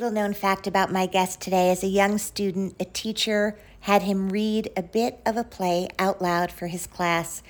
[0.00, 4.30] Little known fact about my guest today as a young student, a teacher had him
[4.30, 7.42] read a bit of a play out loud for his class,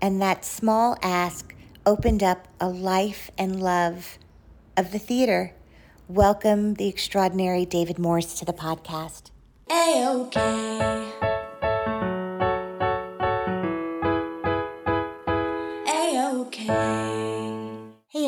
[0.00, 1.52] and that small ask
[1.84, 4.18] opened up a life and love
[4.76, 5.52] of the theater.
[6.06, 9.32] Welcome the extraordinary David Morse to the podcast.
[9.68, 11.05] A-OK.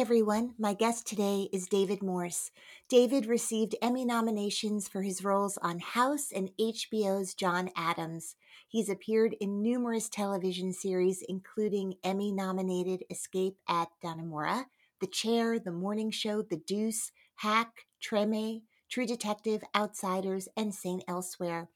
[0.09, 2.51] Everyone, my guest today is David Morse.
[2.89, 8.34] David received Emmy nominations for his roles on House and HBO's John Adams.
[8.67, 14.65] He's appeared in numerous television series, including Emmy nominated Escape at Dannemora,
[15.03, 21.05] The Chair, The Morning Show, The Deuce, Hack, Treme, True Detective, Outsiders, and St.
[21.06, 21.69] Elsewhere.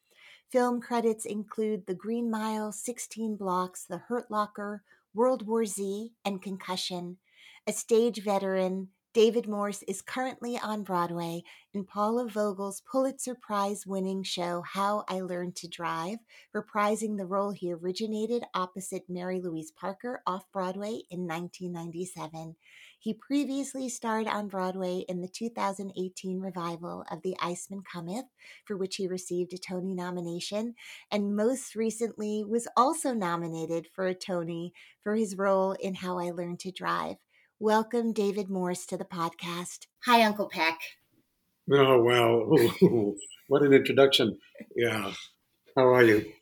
[0.50, 6.40] Film credits include The Green Mile, 16 Blocks, The Hurt Locker, World War Z, and
[6.40, 7.18] Concussion.
[7.64, 14.24] A stage veteran, David Morse is currently on Broadway in Paula Vogel's Pulitzer Prize winning
[14.24, 16.18] show How I Learned to Drive,
[16.52, 22.56] reprising the role he originated opposite Mary Louise Parker off Broadway in 1997.
[22.98, 28.26] He previously starred on Broadway in the 2018 revival of The Iceman Cometh,
[28.64, 30.74] for which he received a Tony nomination,
[31.12, 36.30] and most recently was also nominated for a Tony for his role in How I
[36.30, 37.18] Learned to Drive.
[37.62, 39.86] Welcome, David Morse, to the podcast.
[40.04, 40.80] Hi, Uncle Peck.
[41.72, 42.40] Oh, wow.
[42.82, 44.36] Ooh, what an introduction.
[44.74, 45.12] Yeah.
[45.76, 46.32] How are you?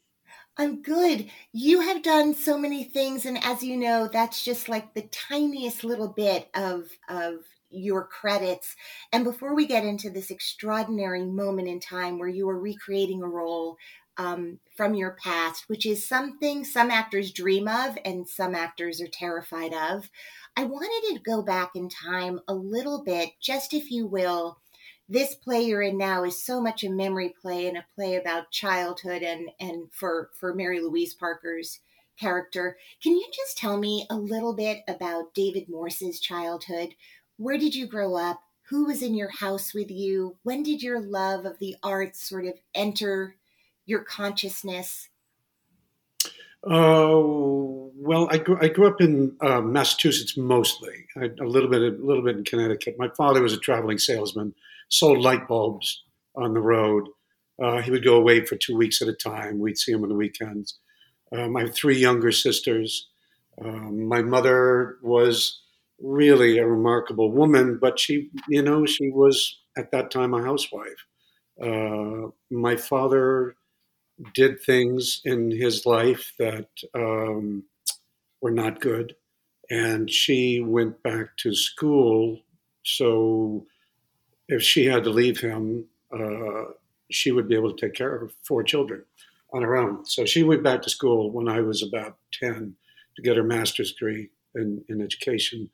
[0.56, 1.30] I'm good.
[1.52, 5.84] You have done so many things, and as you know, that's just like the tiniest
[5.84, 8.74] little bit of of your credits.
[9.12, 13.28] And before we get into this extraordinary moment in time where you are recreating a
[13.28, 13.76] role
[14.20, 19.08] um, from your past, which is something some actors dream of and some actors are
[19.08, 20.10] terrified of.
[20.54, 24.58] I wanted to go back in time a little bit, just if you will.
[25.08, 28.50] This play you're in now is so much a memory play and a play about
[28.50, 31.80] childhood and, and for, for Mary Louise Parker's
[32.18, 32.76] character.
[33.02, 36.90] Can you just tell me a little bit about David Morse's childhood?
[37.38, 38.42] Where did you grow up?
[38.68, 40.36] Who was in your house with you?
[40.42, 43.36] When did your love of the arts sort of enter
[43.90, 45.08] your consciousness?
[46.64, 51.06] Oh well, I grew, I grew up in uh, Massachusetts mostly.
[51.16, 52.96] I, a little bit, a little bit in Connecticut.
[52.98, 54.54] My father was a traveling salesman,
[54.88, 56.02] sold light bulbs
[56.34, 57.08] on the road.
[57.62, 59.58] Uh, he would go away for two weeks at a time.
[59.58, 60.78] We'd see him on the weekends.
[61.30, 63.08] Um, I have three younger sisters.
[63.62, 65.60] Um, my mother was
[66.00, 71.04] really a remarkable woman, but she, you know, she was at that time a housewife.
[71.62, 73.54] Uh, my father
[74.34, 77.64] did things in his life that um,
[78.40, 79.14] were not good.
[79.70, 82.40] And she went back to school.
[82.84, 83.66] So
[84.48, 86.72] if she had to leave him, uh,
[87.10, 89.04] she would be able to take care of four children
[89.52, 90.04] on her own.
[90.06, 92.74] So she went back to school when I was about 10
[93.16, 95.70] to get her master's degree in, in education.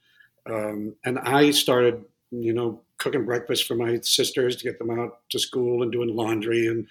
[0.50, 5.20] Um, and I started, you know, cooking breakfast for my sisters to get them out
[5.30, 6.86] to school and doing laundry and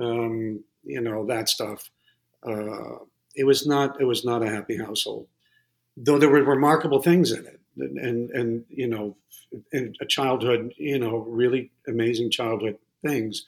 [0.00, 1.90] um, you know that stuff.
[2.42, 2.96] Uh,
[3.36, 5.26] it was not it was not a happy household,
[5.96, 9.16] though there were remarkable things in it, and and, and you know,
[9.72, 13.46] in a childhood, you know, really amazing childhood things,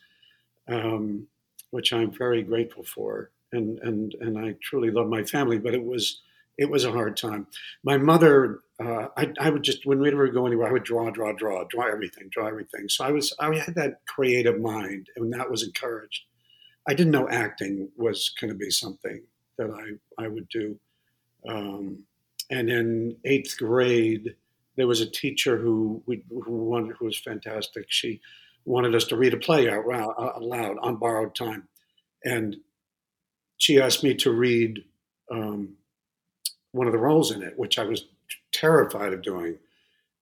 [0.68, 1.26] um,
[1.70, 5.58] which I'm very grateful for, and and and I truly love my family.
[5.58, 6.20] But it was
[6.58, 7.46] it was a hard time.
[7.82, 11.10] My mother, uh, I, I would just when we ever go anywhere, I would draw,
[11.10, 12.88] draw, draw, draw everything, draw everything.
[12.88, 16.22] So I was I had that creative mind, and that was encouraged.
[16.86, 19.22] I didn't know acting was going to be something
[19.56, 20.78] that I, I would do.
[21.48, 22.04] Um,
[22.50, 24.34] and in eighth grade,
[24.76, 27.86] there was a teacher who we, who wanted, who was fantastic.
[27.88, 28.20] She
[28.64, 31.68] wanted us to read a play out, out loud on borrowed time,
[32.24, 32.56] and
[33.58, 34.84] she asked me to read
[35.30, 35.74] um,
[36.72, 38.06] one of the roles in it, which I was
[38.50, 39.58] terrified of doing.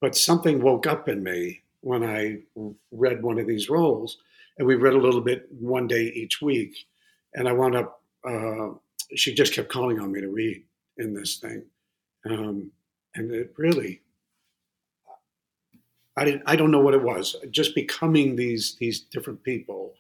[0.01, 2.41] But something woke up in me when I
[2.91, 4.19] read one of these roles,
[4.61, 6.87] and we read a little bit one day each week.
[7.33, 8.69] And I wound up, uh,
[9.17, 10.63] she just kept calling on me to read
[10.99, 11.65] in this thing.
[12.29, 12.71] Um,
[13.15, 14.03] and it really,
[16.15, 17.37] I didn't, I don't know what it was.
[17.51, 19.95] Just becoming these these different people,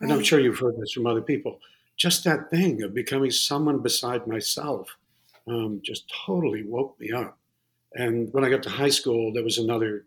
[0.00, 1.58] and I'm sure you've heard this from other people.
[1.96, 4.96] Just that thing of becoming someone beside myself,
[5.48, 7.38] um, just totally woke me up.
[7.94, 10.04] And when I got to high school, there was another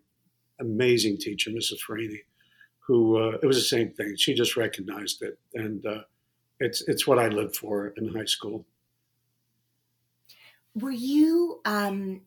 [0.62, 1.80] amazing teacher, Mrs.
[1.86, 2.20] Freeney,
[2.90, 4.16] who uh, it was the same thing.
[4.18, 6.02] She just recognized it, and uh,
[6.60, 8.66] it's it's what I lived for in high school.
[10.74, 12.22] Were you um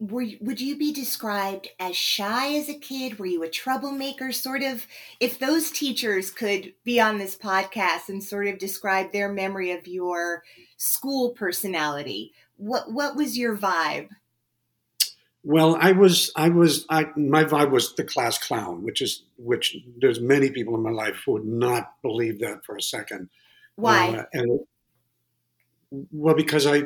[0.00, 3.20] were would you be described as shy as a kid?
[3.20, 4.88] Were you a troublemaker sort of
[5.20, 9.86] if those teachers could be on this podcast and sort of describe their memory of
[9.86, 10.42] your
[10.78, 14.08] school personality, what what was your vibe?
[15.44, 19.76] Well, I was, I was, I, my vibe was the class clown, which is, which
[20.00, 23.28] there's many people in my life who would not believe that for a second.
[23.74, 24.18] Why?
[24.18, 24.60] Uh, and
[26.12, 26.76] well, because I,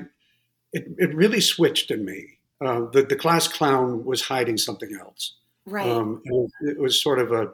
[0.73, 2.39] it, it really switched in me.
[2.65, 5.35] Uh, the, the class clown was hiding something else.
[5.67, 5.87] right.
[5.87, 6.23] Um,
[6.63, 7.53] it was sort of a,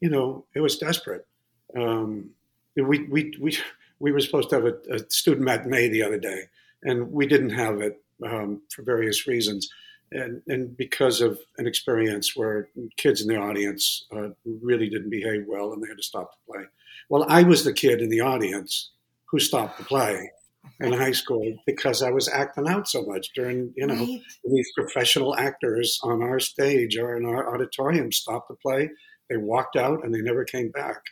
[0.00, 1.26] you know, it was desperate.
[1.74, 2.30] Um,
[2.76, 3.58] we, we, we,
[3.98, 6.48] we were supposed to have a, a student matinee the other day,
[6.82, 9.70] and we didn't have it um, for various reasons.
[10.14, 15.44] And, and because of an experience where kids in the audience uh, really didn't behave
[15.46, 16.64] well and they had to stop the play.
[17.08, 18.90] Well, I was the kid in the audience
[19.26, 20.30] who stopped the play
[20.80, 24.20] in high school because I was acting out so much during, you know, right?
[24.44, 28.90] these professional actors on our stage or in our auditorium stopped the play.
[29.28, 31.02] They walked out and they never came back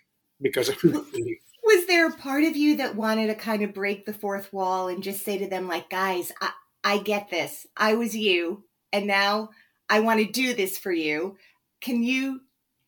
[0.40, 4.12] because of Was there a part of you that wanted to kind of break the
[4.12, 6.50] fourth wall and just say to them, like, guys, I,
[6.82, 7.66] I get this.
[7.76, 9.50] I was you, and now
[9.88, 11.36] I want to do this for you.
[11.80, 12.40] Can you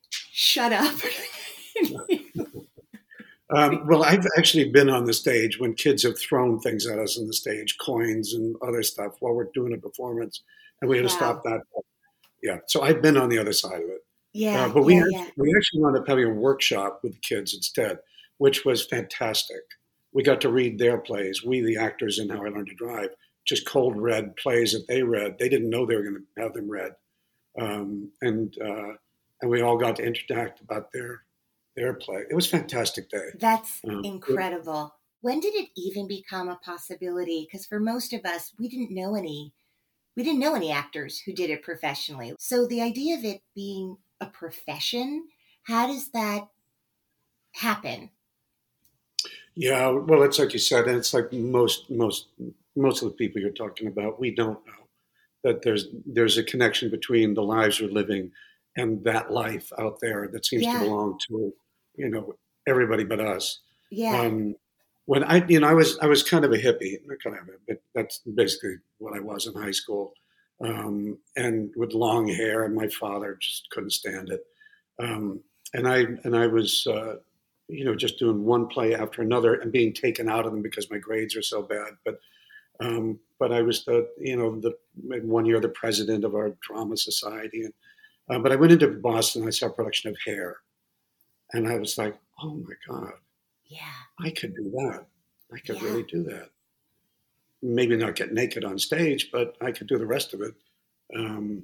[0.09, 0.93] shut up?
[3.55, 7.19] Um, well, I've actually been on the stage when kids have thrown things at us
[7.19, 10.41] on the stage, coins and other stuff, while we're doing a performance,
[10.81, 11.17] and we had to Wow.
[11.17, 11.61] stop that.
[12.41, 14.01] Yeah, so I've been on the other side of it.
[14.33, 15.29] yeah, Uh, but we yeah, actually, yeah.
[15.37, 17.99] we actually wound up having a workshop with the kids instead,
[18.39, 19.61] which was fantastic.
[20.13, 21.43] We got to read their plays.
[21.43, 23.09] We, the actors in How I Learned to Drive,
[23.45, 25.37] just cold read plays that they read.
[25.37, 26.95] They didn't know they were going to have them read,
[27.59, 28.93] um, and uh,
[29.41, 31.23] and we all got to interact about their
[31.75, 32.25] their play.
[32.29, 33.29] It was a fantastic day.
[33.35, 34.95] That's Um, incredible.
[35.21, 37.47] When did it even become a possibility?
[37.47, 39.53] Because for most of us, we didn't know any.
[40.15, 42.35] We didn't know any actors who did it professionally.
[42.39, 45.29] So the idea of it being a profession,
[45.63, 46.49] how does that
[47.53, 48.11] happen?
[49.55, 52.27] Yeah, well, it's like you said, and it's like most most
[52.75, 54.19] most of the people you're talking about.
[54.19, 54.87] We don't know
[55.43, 58.31] that there's there's a connection between the lives we're living
[58.75, 60.79] and that life out there that seems Yeah.
[60.79, 61.53] to belong to
[61.95, 62.33] you know
[62.67, 63.61] everybody but us.
[63.91, 64.19] Yeah.
[64.21, 64.55] Um,
[65.05, 67.49] when I you know I was I was kind of a hippie, not kind of,
[67.67, 70.13] but that's basically what I was in high school,
[70.63, 74.41] um, and with long hair, and my father just couldn't stand it,
[74.99, 75.41] um,
[75.73, 76.87] and I and I was.
[76.87, 77.15] Uh,
[77.69, 80.91] you know, just doing one play after another and being taken out of them because
[80.91, 81.93] my grades are so bad.
[82.03, 82.19] But,
[82.79, 84.73] um, but I was the, you know, the
[85.23, 87.73] one year the president of our drama society, and
[88.29, 89.45] uh, but I went into Boston.
[89.47, 90.57] I saw a production of Hair,
[91.53, 93.13] and I was like, oh my god,
[93.65, 93.79] yeah.
[94.19, 95.05] I could do that.
[95.53, 95.83] I could Yeah.
[95.83, 96.49] really do that.
[97.61, 100.53] Maybe not get naked on stage, but I could do the rest of it.
[101.15, 101.63] Um,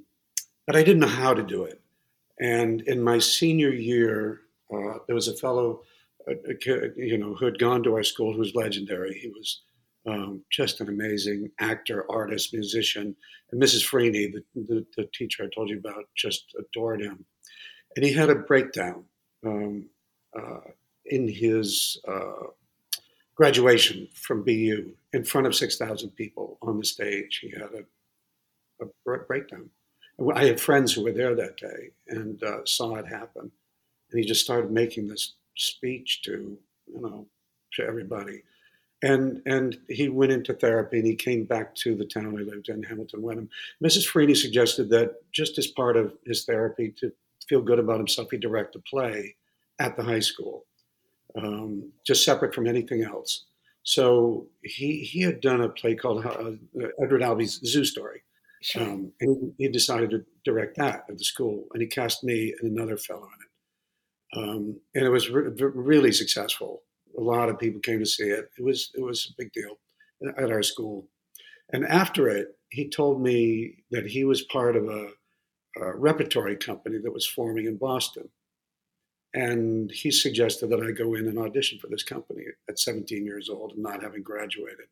[0.66, 1.80] but I didn't know how to do it.
[2.40, 5.82] And in my senior year, uh, there was a fellow,
[6.26, 9.18] a, a you know, who had gone to our school who was legendary.
[9.18, 9.62] He was
[10.06, 13.14] um, just an amazing actor, artist, musician.
[13.50, 13.84] And Mrs.
[13.84, 17.24] Freeney, the, the, the teacher I told you about, just adored him.
[17.96, 19.04] And he had a breakdown
[19.44, 19.86] um,
[20.36, 20.70] uh,
[21.06, 22.48] in his uh,
[23.34, 27.40] graduation from BU in front of 6,000 people on the stage.
[27.42, 29.70] He had a, a breakdown.
[30.34, 33.50] I had friends who were there that day and uh, saw it happen.
[34.10, 37.26] And he just started making this speech to, you know,
[37.74, 38.42] to everybody.
[39.02, 42.68] And and he went into therapy and he came back to the town I lived
[42.68, 43.48] in, Hamilton Wenham.
[43.82, 44.06] Mrs.
[44.06, 47.10] Freeney suggested that just as part of his therapy to
[47.48, 49.36] feel good about himself, he direct a play
[49.78, 50.66] at the high school,
[51.34, 53.46] um, just separate from anything else.
[53.84, 56.52] So he he had done a play called uh,
[57.02, 58.22] Edward Albee's Zoo Story,
[58.60, 58.82] Sure.
[58.82, 62.76] um, and he decided to direct that at the school, and he cast me and
[62.76, 66.82] another fellow in it, um, and it was re- really successful.
[67.20, 68.50] A lot of people came to see it.
[68.58, 69.78] It was it was a big deal
[70.36, 71.08] at our school.
[71.72, 75.08] And after it, he told me that he was part of a,
[75.80, 78.28] a repertory company that was forming in Boston.
[79.32, 83.48] And he suggested that I go in and audition for this company at 17 years
[83.48, 84.86] old and not having graduated.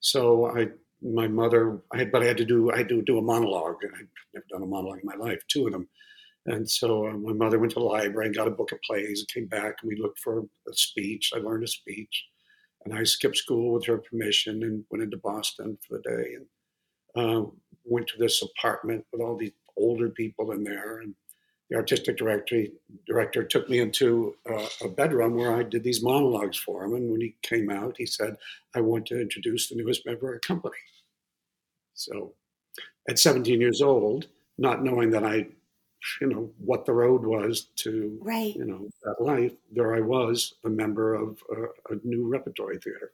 [0.00, 0.68] So I,
[1.02, 3.76] my mother, I but I had to do, I had to do a monologue.
[3.84, 5.88] I'd never done a monologue in my life, two of them.
[6.48, 9.20] And so uh, my mother went to the library and got a book of plays
[9.20, 11.30] and came back and we looked for a speech.
[11.34, 12.24] I learned a speech
[12.84, 16.46] and I skipped school with her permission and went into Boston for the day and
[17.16, 17.50] uh,
[17.84, 21.00] went to this apartment with all these older people in there.
[21.00, 21.14] And
[21.68, 22.64] the artistic director,
[23.06, 26.94] director took me into uh, a bedroom where I did these monologues for him.
[26.94, 28.36] And when he came out, he said,
[28.74, 30.76] I want to introduce the newest member of our company.
[31.92, 32.32] So
[33.08, 35.48] at 17 years old, not knowing that I,
[36.20, 38.54] you know, what the road was to, right.
[38.54, 43.12] you know, that life, there I was, a member of a, a new repertory theater.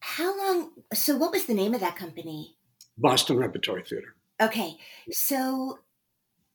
[0.00, 0.70] How long?
[0.94, 2.56] So, what was the name of that company?
[2.96, 4.14] Boston Repertory Theater.
[4.40, 4.76] Okay.
[5.10, 5.80] So,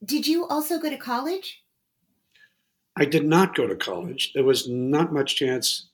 [0.04, 1.62] did you also go to college?
[2.96, 4.32] I did not go to college.
[4.34, 5.90] There was not much chance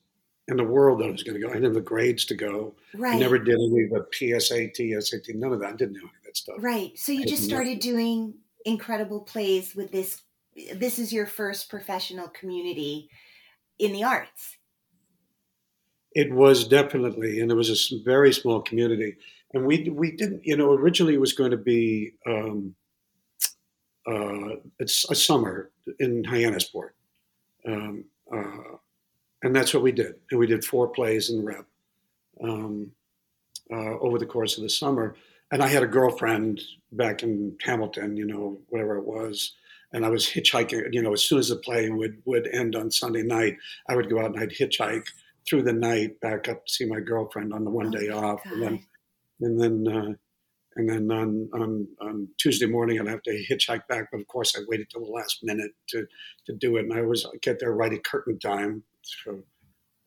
[0.48, 1.50] in the world that I was going to go.
[1.50, 2.74] I didn't have the grades to go.
[2.94, 3.16] Right.
[3.16, 5.68] I never did any of the PSAT, SAT, none of that.
[5.68, 6.56] I didn't do any of that stuff.
[6.60, 6.98] Right.
[6.98, 7.92] So you just started nothing.
[7.92, 8.34] doing
[8.64, 10.22] incredible plays with this.
[10.74, 13.10] This is your first professional community
[13.78, 14.56] in the arts.
[16.12, 19.16] It was definitely, and it was a very small community.
[19.54, 22.74] And we we didn't, you know, originally it was going to be um,
[24.06, 26.90] uh, it's a summer in Hyannisport,
[27.66, 28.76] um, uh,
[29.42, 30.14] and that's what we did.
[30.30, 31.66] And we did four plays in rep
[32.42, 32.90] um,
[33.70, 35.14] uh, over the course of the summer.
[35.50, 36.60] And I had a girlfriend
[36.92, 39.54] back in Hamilton, you know, whatever it was.
[39.92, 42.90] And I was hitchhiking, you know, as soon as the play would, would end on
[42.90, 43.56] Sunday night,
[43.88, 45.06] I would go out and I'd hitchhike
[45.48, 48.42] through the night back up to see my girlfriend on the one Oh day off.
[48.44, 48.86] And then,
[49.40, 50.12] and then, uh,
[50.76, 54.10] and then on, on, on Tuesday morning, I'd have to hitchhike back.
[54.12, 56.06] But of course, I waited till the last minute to,
[56.46, 56.80] to do it.
[56.84, 58.82] And I was I'd get there right at curtain time.
[59.02, 59.42] So,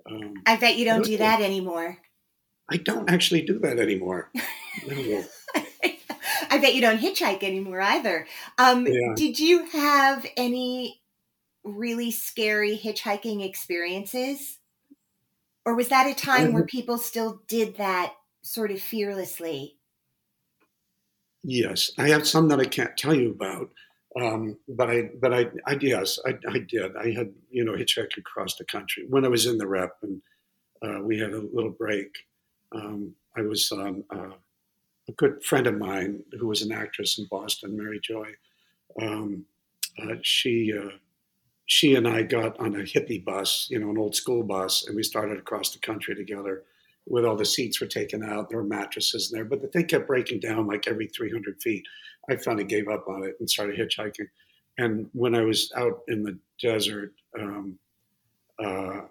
[0.06, 1.18] um, I bet you don't do Okay.
[1.18, 1.98] that anymore.
[2.72, 4.32] I don't actually do that anymore.
[4.88, 5.26] No.
[6.50, 8.26] I bet you don't hitchhike anymore either.
[8.58, 9.14] Um, Yeah.
[9.18, 11.02] Did you have any
[11.64, 14.60] really scary hitchhiking experiences?
[15.66, 18.14] Or was that a time where people still did that
[18.44, 19.78] sort of fearlessly?
[21.44, 23.70] Yes, I have some that I can't tell you about,
[24.20, 26.96] um, but I, but I, I yes, I, I did.
[26.96, 30.22] I had, you know, hitchhiked across the country when I was in the rep, and
[30.82, 32.10] uh, we had a little break.
[32.72, 34.34] Um, I was um, uh,
[35.08, 38.32] a good friend of mine who was an actress in Boston, Mary Joy.
[39.02, 39.46] Um,
[40.02, 40.98] uh, she, uh,
[41.66, 44.96] she and I got on a hippie bus, you know, an old school bus, and
[44.96, 46.64] we started across the country together
[47.08, 48.50] with all the seats were taken out.
[48.50, 51.84] There were mattresses in there, but the thing kept breaking down like every 300 feet.
[52.30, 54.28] I finally gave up on it and started hitchhiking.
[54.78, 57.78] And when I was out in the desert, um,
[58.64, 59.02] uh,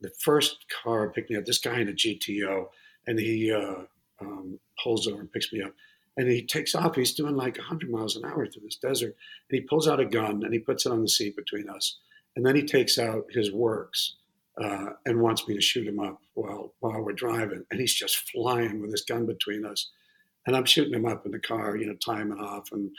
[0.00, 2.68] the first car picked me up, this guy in a GTO,
[3.10, 3.82] and he uh,
[4.20, 5.72] um, pulls over and picks me up.
[6.16, 6.94] And he takes off.
[6.94, 9.16] He's doing like 100 miles an hour through this desert.
[9.50, 11.98] And he pulls out a gun and he puts it on the seat between us.
[12.36, 14.14] And then he takes out his works
[14.62, 17.64] uh, and wants me to shoot him up while while we're driving.
[17.70, 19.90] And he's just flying with his gun between us,
[20.46, 22.70] and I'm shooting him up in the car, you know, timing off.
[22.72, 22.90] And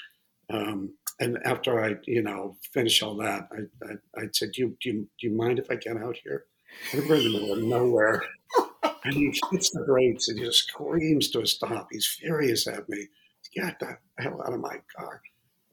[0.49, 4.77] um, and after I, you know, finish all that, I, I, I said, do you,
[4.81, 6.45] do you do you mind if I get out here?
[6.93, 8.23] And we're in the middle of nowhere.
[9.03, 11.87] And he hits the brakes and he just screams to a stop.
[11.91, 13.07] He's furious at me.
[13.53, 15.21] Get the hell out of my car.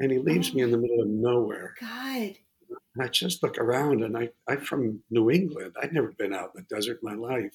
[0.00, 1.74] And he leaves me in the middle of nowhere.
[1.80, 2.34] God.
[2.94, 5.74] And I just look around and I, I'm from New England.
[5.80, 7.54] I'd never been out in the desert in my life.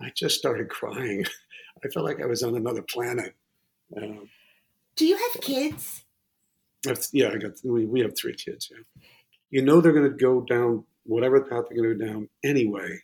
[0.00, 1.24] I just started crying.
[1.84, 3.34] I felt like I was on another planet.
[3.96, 4.28] Um,
[4.96, 6.04] Do you have kids?
[6.86, 8.70] I've- yeah, I got we, we have three kids.
[8.70, 8.82] Yeah.
[9.50, 12.98] You know they're going to go down whatever path they're going to go down anyway,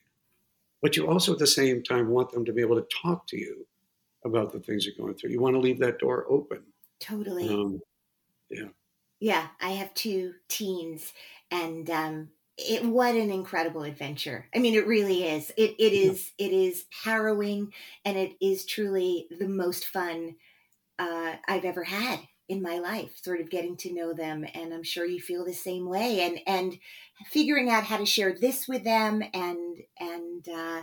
[0.83, 3.39] but you also at the same time want them to be able to talk to
[3.39, 3.67] you
[4.25, 5.31] about the things you're going through.
[5.31, 6.65] You want to leave that door open.
[7.01, 7.49] Totally.
[7.49, 7.81] Um,
[9.21, 11.13] Yeah, I have two teens,
[11.51, 14.49] and um, it what an incredible adventure.
[14.55, 15.51] I mean, it really is.
[15.57, 17.73] It it is it is harrowing,
[18.05, 20.37] and it is truly the most fun
[20.99, 22.21] uh, I've ever had
[22.51, 23.19] in my life.
[23.23, 26.23] Sort of getting to know them, and I'm sure you feel the same way.
[26.23, 26.79] And and
[27.31, 30.83] figuring out how to share this with them, and and uh,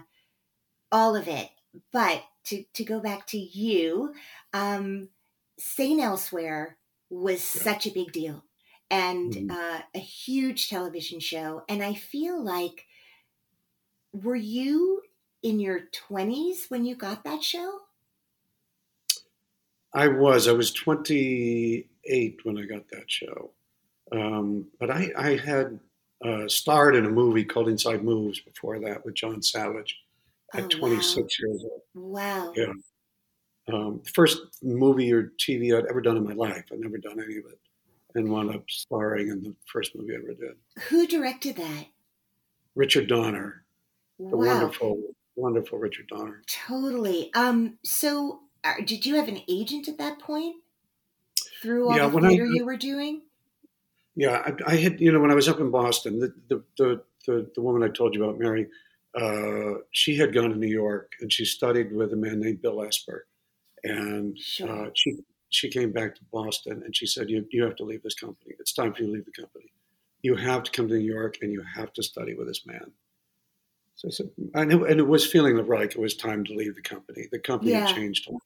[0.91, 1.49] all of it.
[1.91, 4.13] But to to go back to you,
[4.53, 5.09] um,
[5.59, 6.77] Saint Elsewhere
[7.09, 8.43] was such a big deal
[8.89, 9.49] and Mhm.
[9.49, 11.63] uh, a huge television show.
[11.69, 12.87] And I feel like
[14.11, 15.01] were you
[15.43, 17.86] in your 20s when you got that show?
[19.93, 20.47] I was.
[20.47, 23.51] I was 28 when I got that show.
[24.11, 25.79] Um, but I, I had
[26.23, 29.97] uh, starred in a movie called Inside Moves before that with John Savage
[30.53, 31.27] at Oh, 26 wow.
[31.47, 31.81] years old.
[31.93, 32.53] Wow.
[32.55, 32.73] Yeah.
[33.73, 36.65] Um, the first movie or TV I'd ever done in my life.
[36.71, 37.59] I'd never done any of it.
[38.15, 40.55] And wound up starring in the first movie I ever did.
[40.89, 41.87] Who directed that?
[42.75, 43.65] Richard Donner,
[44.17, 44.47] the wow.
[44.47, 45.01] wonderful,
[45.35, 46.41] wonderful Richard Donner.
[46.47, 47.31] Totally.
[47.35, 47.77] Um.
[47.83, 48.39] So,
[48.85, 50.57] did you have an agent at that point?
[51.61, 53.21] Through all Yeah, the when I- theater you were doing?
[54.15, 57.03] Yeah, I, I had, you know, when I was up in Boston, the, the, the,
[57.27, 58.67] the, the woman I told you about, Mary,
[59.15, 62.83] uh, she had gone to New York and she studied with a man named Bill
[62.83, 63.27] Esper.
[63.83, 64.87] And Sure.
[64.87, 65.17] uh, she,
[65.49, 68.55] she came back to Boston and she said, you, you have to leave this company.
[68.59, 69.71] It's time for you to leave the company.
[70.23, 72.91] You have to come to New York and you have to study with this man.
[73.95, 76.75] So I said, I knew, and it was feeling like it was time to leave
[76.75, 77.27] the company.
[77.31, 77.85] The company Yeah.
[77.85, 78.41] had changed a lot.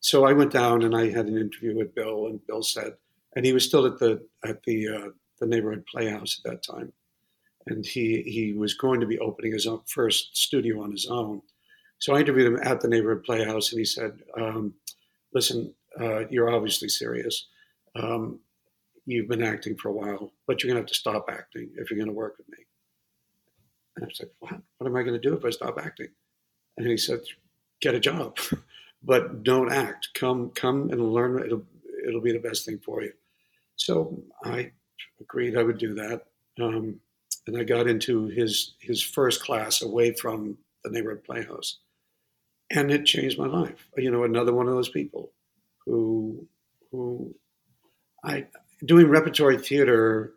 [0.00, 2.94] So I went down and I had an interview with Bill, and Bill said,
[3.34, 5.08] and he was still at the at the uh,
[5.40, 6.92] the neighborhood playhouse at that time,
[7.66, 11.42] and he he was going to be opening his own first studio on his own.
[11.98, 14.74] So I interviewed him at the neighborhood playhouse, and he said, um,
[15.34, 17.46] "Listen, uh, you're obviously serious.
[17.96, 18.40] Um,
[19.04, 21.90] you've been acting for a while, but you're going to have to stop acting if
[21.90, 22.64] you're going to work with me."
[23.96, 24.60] And I was like, "What?
[24.78, 26.08] What am I going to do if I stop acting?"
[26.76, 27.20] And he said,
[27.80, 28.38] "Get a job,
[29.02, 30.08] but don't act.
[30.14, 31.44] Come, come and learn.
[31.44, 31.64] It'll
[32.06, 33.12] it'll be the best thing for you."
[33.76, 34.72] So I
[35.20, 36.26] agreed I would do that,
[36.60, 37.00] um,
[37.46, 41.78] and I got into his his first class away from the neighborhood playhouse,
[42.70, 43.88] and it changed my life.
[43.96, 45.32] You know, another one of those people
[45.86, 46.48] who
[46.90, 47.34] who
[48.24, 48.46] I
[48.84, 50.34] doing repertory theater.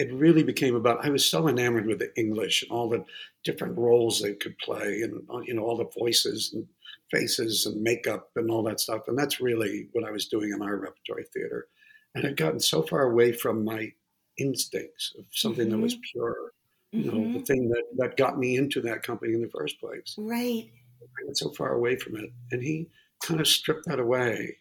[0.00, 1.04] It really became about.
[1.04, 3.04] I was so enamored with the English and all the
[3.42, 6.68] different roles they could play, and you know all the voices and
[7.10, 9.08] faces and makeup and all that stuff.
[9.08, 11.68] And that's really what I was doing in our repertory theater.
[12.14, 13.92] And I'd gotten so far away from my
[14.38, 16.52] instincts of something that was pure,
[16.92, 17.46] you know, the Mhm.
[17.46, 20.14] thing that, that got me into that company in the first place.
[20.16, 20.70] Right.
[21.02, 22.30] I got so far away from it.
[22.50, 22.88] And he
[23.22, 24.58] kind of stripped that away.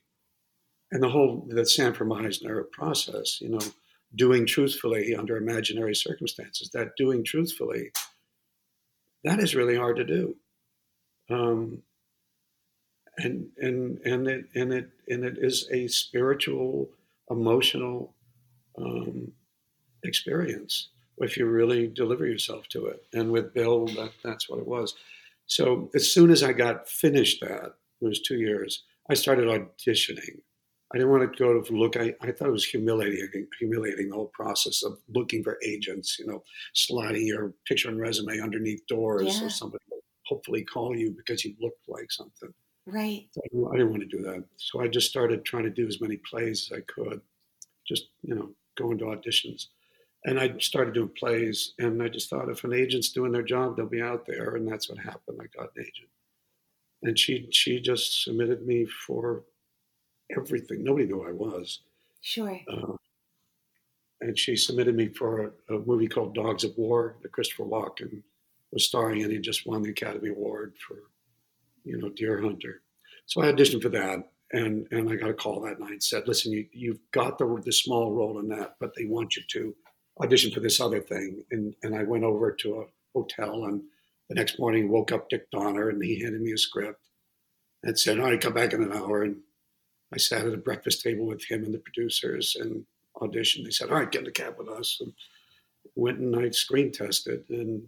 [0.92, 3.60] And the whole, the Sanford Meisner process, you know,
[4.16, 7.92] doing truthfully under imaginary circumstances, that doing truthfully,
[9.24, 10.38] that is really hard to do.
[11.30, 11.84] Um,
[13.18, 16.90] and and and it and it and it is a spiritual,
[17.30, 18.14] emotional
[18.78, 19.32] um,
[20.04, 23.04] experience if you really deliver yourself to it.
[23.14, 24.94] And with Bill, that, that's what it was.
[25.48, 30.42] So as soon as I got finished that, it was two years, I started auditioning.
[30.94, 31.98] I didn't want to go to look.
[31.98, 36.18] I, I thought it was humiliating, humiliating the whole process of looking for agents.
[36.20, 36.44] You know,
[36.76, 39.32] sliding your picture and resume underneath doors, Yeah.
[39.32, 42.54] so somebody will hopefully call you because you looked like something.
[42.88, 43.28] Right.
[43.34, 44.46] So I didn't- I didn't want to do that.
[44.56, 47.22] So I just started trying to do as many plays as I could,
[47.86, 49.68] just, you know, going to auditions.
[50.26, 53.76] And I started doing plays, and I just thought if an agent's doing their job,
[53.76, 54.56] they'll be out there.
[54.56, 55.40] And that's what happened.
[55.42, 56.10] I got an agent.
[57.04, 59.44] And she she just submitted me for
[60.36, 60.84] everything.
[60.84, 61.82] Nobody knew who I was.
[62.22, 62.60] Sure.
[62.68, 62.96] Uh,
[64.22, 68.24] and she submitted me for a, a movie called Dogs of War that Christopher Walken
[68.72, 69.30] was starring in.
[69.30, 71.04] He just won the Academy Award for,
[71.88, 72.82] you know, Deer Hunter.
[73.26, 76.04] So I auditioned for that, and and I got a call that night.
[76.04, 79.44] Said, "Listen, you you've got the the small role in that, but they want you
[79.50, 79.76] to
[80.22, 83.84] audition for this other thing." And and I went over to a hotel, and
[84.30, 87.02] the next morning woke up Dick Donner, and he handed me a script
[87.84, 89.42] and said, "All right, come back in an hour." And
[90.14, 92.86] I sat at a breakfast table with him and the producers and
[93.18, 93.66] auditioned.
[93.66, 95.14] They said, "All right, get in the cab with us." And
[95.96, 97.88] went and I screen tested and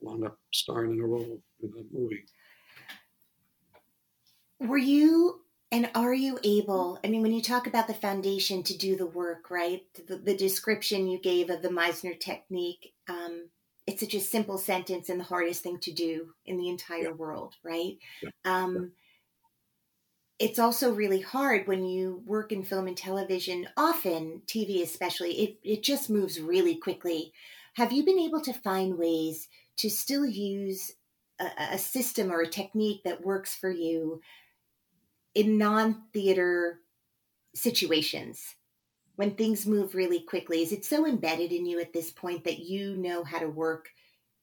[0.00, 2.24] wound up starring in a role in the movie.
[4.60, 5.42] Were you
[5.72, 6.98] and are you able?
[7.04, 9.82] I mean, when you talk about the foundation to do the work, right?
[10.06, 13.48] The, the description you gave of the Meisner technique, um,
[13.86, 17.12] it's such a simple sentence and the hardest thing to do in the entire Yeah.
[17.12, 17.98] world, right?
[18.20, 18.30] Yeah.
[18.44, 18.92] Um,
[20.38, 25.58] it's also really hard when you work in film and television, often TV especially, it,
[25.62, 27.32] it just moves really quickly.
[27.74, 30.92] Have you been able to find ways to still use
[31.38, 34.20] a, a system or a technique that works for you
[35.34, 36.80] in non theater
[37.54, 38.56] situations?
[39.16, 42.60] When things move really quickly, is it so embedded in you at this point that
[42.60, 43.90] you know how to work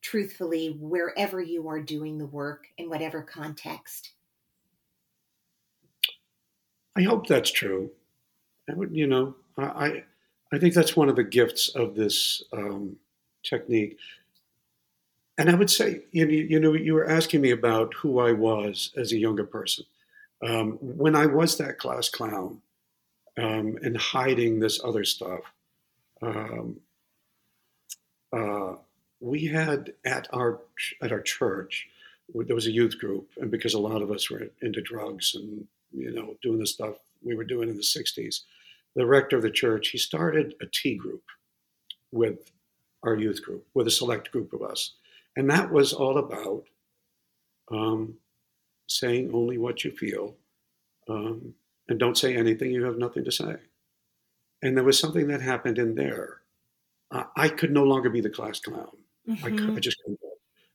[0.02, 4.12] truthfully wherever you are doing the work in whatever context?
[6.96, 7.92] I hope that's true.
[8.70, 10.04] I would, you know, I,
[10.52, 12.96] I, think that's one of the gifts of this um,
[13.44, 13.98] technique.
[15.38, 19.12] and I would say, you know, you were asking me about who I was as
[19.12, 19.86] a younger person.
[20.46, 22.62] Um, when I was that class clown
[23.38, 25.42] um, and hiding this other stuff,
[26.22, 26.78] um,
[28.32, 28.76] uh,
[29.20, 30.60] we had at our
[31.02, 31.88] at our church
[32.34, 35.66] there was a youth group, and because a lot of us were into drugs and
[35.92, 38.42] you know doing the stuff we were doing in the '60s,
[38.96, 41.24] the rector of the church he started a T-group
[42.12, 42.52] with
[43.04, 44.94] our youth group, with a select group of us,
[45.36, 46.66] and that was all about
[47.72, 48.16] um,
[48.88, 50.36] saying only what you feel,
[51.08, 51.54] um,
[51.88, 53.56] and don't say anything you have nothing to say.
[54.62, 56.42] And there was something that happened in there.
[57.12, 58.98] Uh, I could no longer be the class clown.
[59.28, 59.46] Mm-hmm.
[59.46, 60.20] I, could, I just couldn't.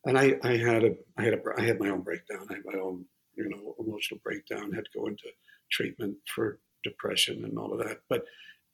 [0.05, 2.46] And I, I had a, I had a, I had my own breakdown.
[2.51, 4.72] I had my own, you know, emotional breakdown.
[4.72, 5.25] Had to go into
[5.70, 8.01] treatment for depression and all of that.
[8.09, 8.25] But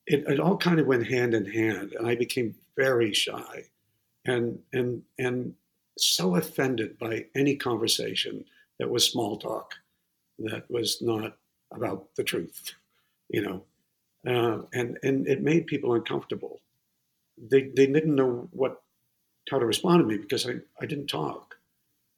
[0.07, 3.65] it, it all kind of went hand in hand, and I became very shy,
[4.25, 5.55] and and and
[5.99, 8.45] so offended by any conversation
[8.79, 9.75] that was small talk,
[10.39, 11.37] that was not
[11.73, 12.75] about the truth,
[13.29, 13.65] you know,
[14.27, 16.61] uh, and and it made people uncomfortable.
[17.37, 18.83] They they didn't know what
[19.51, 21.57] how to respond to me because I, I didn't talk,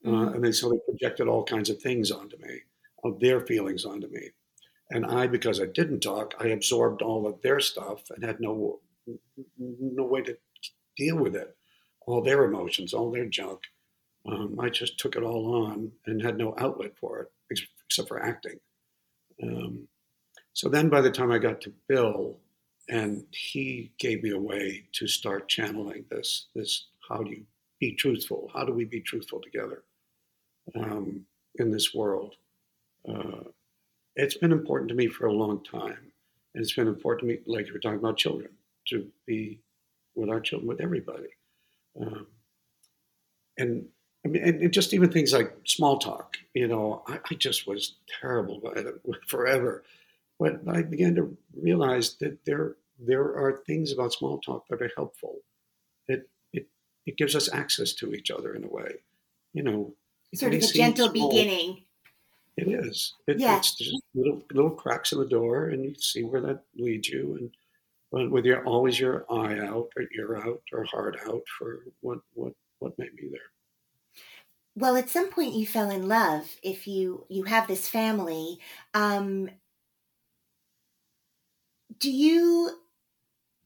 [0.04, 0.28] uh, mm-hmm.
[0.28, 2.60] uh, and they so they projected all kinds of things onto me,
[3.04, 4.30] of their feelings onto me,
[4.90, 8.80] and I because I didn't talk, I absorbed all of their stuff and had no
[9.58, 10.36] no way to
[10.96, 11.56] deal with it,
[12.06, 13.60] all their emotions, all their junk.
[14.26, 18.22] Um, I just took it all on and had no outlet for it except for
[18.22, 18.58] acting.
[19.42, 19.88] Um,
[20.52, 22.36] so then by the time I got to Bill,
[22.88, 27.44] and he gave me a way to start channeling this, this how do you
[27.78, 28.50] be truthful?
[28.52, 29.84] How do we be truthful together
[30.74, 31.24] um,
[31.56, 32.34] in this world?
[33.08, 33.44] Uh,
[34.16, 36.12] it's been important to me for a long time.
[36.54, 38.50] And it's been important to me, like you were talking about children,
[38.88, 39.60] to be
[40.14, 41.28] with our children, with everybody.
[42.00, 42.26] Um,
[43.56, 43.86] and
[44.24, 47.94] I mean, and just even things like small talk, you know, I, I just was
[48.20, 49.82] terrible at it forever.
[50.38, 54.90] But I began to realize that there there are things about small talk that are
[54.96, 55.38] helpful.
[56.06, 56.66] It it
[57.06, 58.96] it gives us access to each other in a way,
[59.52, 59.94] you know.
[60.34, 61.82] Sort of a gentle small, beginning.
[62.56, 63.14] It is.
[63.26, 63.56] It, yeah.
[63.56, 67.36] It's just little little cracks in the door, and you see where that leads you,
[67.36, 67.50] and
[68.12, 72.18] but with your always your eye out or ear out or heart out for what
[72.34, 73.50] what what may be there
[74.76, 78.58] well at some point you fell in love if you you have this family
[78.94, 79.48] um
[81.98, 82.70] do you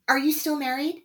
[0.08, 1.02] are you still married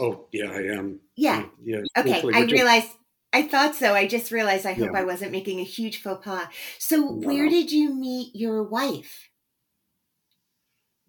[0.00, 2.90] oh yeah i am yeah yeah okay i realized
[3.32, 3.94] I thought so.
[3.94, 4.98] I just realized I hope yeah.
[4.98, 6.48] I wasn't making a huge faux pas.
[6.78, 7.28] So, no.
[7.28, 9.28] where did you meet your wife?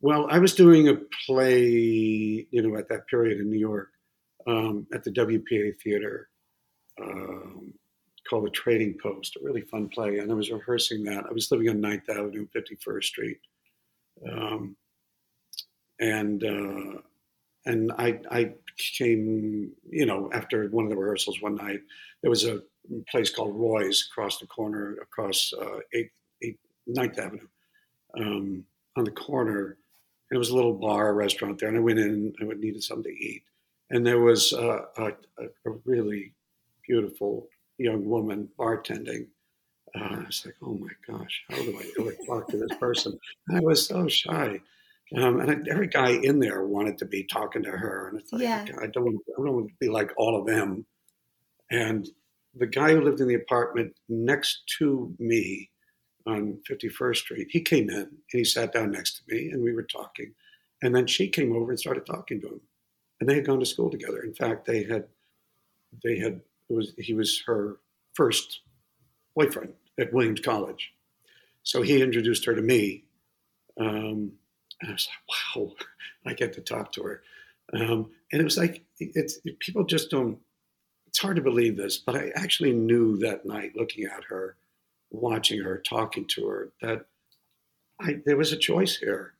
[0.02, 3.90] Well, I was doing a play, you know, at that period in New York
[4.48, 6.30] um, at the WPA Theater.
[7.02, 7.74] Um,
[8.32, 10.18] called The Trading Post, a really fun play.
[10.20, 11.26] And I was rehearsing that.
[11.30, 13.38] I was living on 9th Avenue, 51st Street.
[14.32, 14.78] Um,
[16.00, 17.02] and uh,
[17.66, 21.82] and I, I came, you know, after one of the rehearsals one night,
[22.22, 22.62] there was a
[23.10, 26.10] place called Roy's across the corner, across uh, 8th,
[26.44, 26.58] 8th,
[26.90, 27.48] 9th Avenue,
[28.18, 28.66] um,
[28.96, 29.78] on the corner.
[30.30, 31.70] And it was a little bar, restaurant there.
[31.70, 33.44] And I went in, I needed something to eat.
[33.92, 36.34] And there was uh, a, a, really
[36.88, 37.48] beautiful
[37.82, 39.28] young woman bartending.
[39.96, 43.18] Uh, I was like, oh my gosh, how do I ever talk to this person?
[43.48, 44.62] And I was so shy.
[45.18, 48.08] Um, and every guy in there wanted to be talking to her.
[48.08, 48.66] And it's like, yeah.
[48.82, 50.86] I, don't, I don't want to be like all of them.
[51.70, 52.08] And
[52.56, 55.70] the guy who lived in the apartment next to me
[56.26, 59.74] on 51st Street, he came in and he sat down next to me and we
[59.74, 60.34] were talking.
[60.82, 62.62] And then she came over and started talking to him.
[63.20, 64.22] And they had gone to school together.
[64.22, 65.06] In fact, they had,
[66.04, 66.42] they had
[66.76, 67.78] was he was her
[68.14, 68.62] first
[69.36, 70.92] boyfriend at Williams College.
[71.64, 73.04] So he introduced her to me.
[73.80, 74.34] Um,
[74.82, 75.74] and I was like, wow,
[76.26, 77.22] I get to talk to her.
[77.74, 80.40] Um, and it was like, it's people just don't,
[81.08, 84.56] it's hard to believe this, but I actually knew that night looking at her,
[85.10, 87.06] watching her, talking to her, that
[88.00, 89.34] I, there was a choice here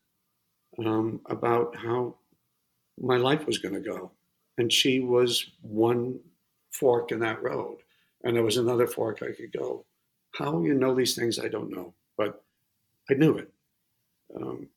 [0.78, 2.16] um, about how
[3.00, 4.12] my life was going to go.
[4.58, 6.20] And she was one
[6.72, 7.78] fork in that road.
[8.24, 9.86] And there was another fork I could go.
[10.34, 12.44] How you know these things, I don't know, but
[13.10, 13.52] I knew it.
[14.36, 14.68] Um,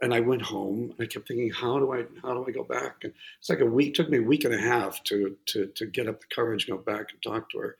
[0.00, 0.92] and I went home.
[0.92, 2.96] And I kept thinking, how do I how do I go back?
[3.04, 3.94] And it's like a week.
[3.94, 6.72] Took me a week and a half to to to get up the courage, to
[6.72, 7.76] go back and talk to her.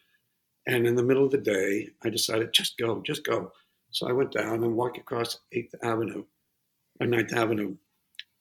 [0.67, 3.53] And in the middle of the day, I decided just go, just go.
[3.91, 6.25] So I went down and walked across Eighth Avenue,
[6.99, 7.77] or Ninth Avenue,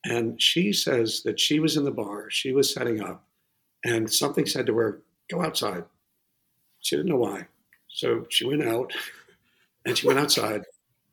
[0.04, 2.30] and she says that she was in the bar.
[2.30, 3.28] She was setting up,
[3.84, 5.84] and something said to her, go outside.
[6.80, 7.46] She didn't know why.
[7.88, 8.92] So she went out
[9.86, 10.64] and she went outside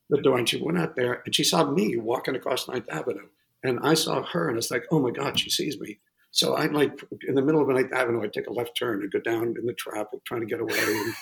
[0.09, 3.27] the door and she went out there and she saw me walking across Ninth Avenue.
[3.63, 5.99] And I saw her and it's like, oh my God, she sees me.
[6.31, 6.91] So I'm like
[7.27, 9.65] in the middle of Ninth Avenue, I take a left turn and go down in
[9.65, 11.13] the traffic trying to get away.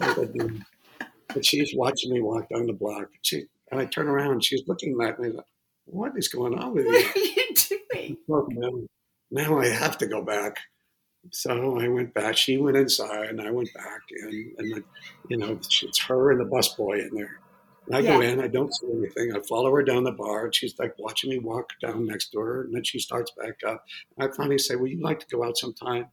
[0.00, 0.64] And,
[1.28, 3.08] but she's watching me walk down the block.
[3.22, 5.44] She and I turn around she's looking at me like,
[5.84, 6.92] what is going on with you?
[7.04, 7.54] What are you
[7.92, 8.16] doing?
[8.26, 8.70] Well, now,
[9.30, 10.56] now I have to go back.
[11.30, 12.36] So I went back.
[12.36, 14.84] She went inside, and I went back, and and like,
[15.28, 17.40] you know, it's her and the busboy in there.
[17.86, 18.40] And I go in.
[18.40, 19.32] I don't see anything.
[19.34, 20.46] I follow her down the bar.
[20.46, 23.58] And she's like watching me walk down next to her, and then she starts back
[23.66, 23.84] up.
[24.16, 26.06] And I finally say, "Would you like to go out sometime?"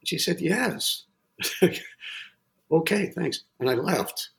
[0.00, 1.04] And she said, "Yes."
[2.72, 3.44] okay, thanks.
[3.60, 4.30] And I left,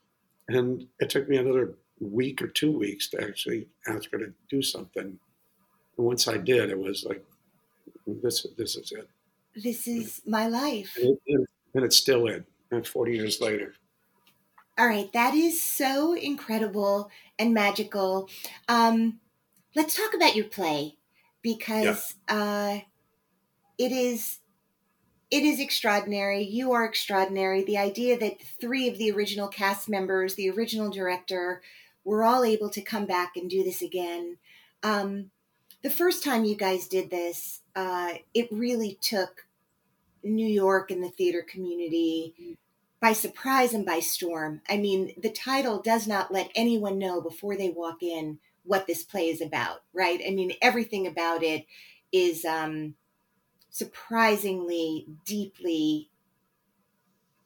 [0.47, 4.62] and it took me another week or two weeks to actually ask her to do
[4.62, 5.19] something.
[5.97, 7.23] And once I did, it was like,
[8.08, 9.08] "This, this is it."
[9.55, 10.97] This is my life.
[10.97, 13.73] And, it, and it's still in, And 40 years later.
[14.77, 18.29] All right, that is so incredible and magical.
[18.67, 19.19] Um,
[19.73, 20.97] let's talk about your play
[21.41, 22.79] because uh,
[23.77, 24.39] it is
[25.31, 26.43] it is extraordinary.
[26.43, 27.63] You are extraordinary.
[27.63, 31.61] The idea that three of the original cast members, the original director,
[32.03, 34.37] were all able to come back and do this again.
[34.83, 35.31] Um,
[35.85, 39.45] the first time you guys did this, uh, it really took
[40.23, 42.57] New York and the theater community
[42.99, 44.61] by surprise and by storm.
[44.67, 49.03] I mean, the title does not let anyone know before they walk in what this
[49.03, 50.19] play is about, right?
[50.27, 51.67] I mean, everything about it
[52.11, 52.95] is um,
[53.69, 56.09] surprisingly deeply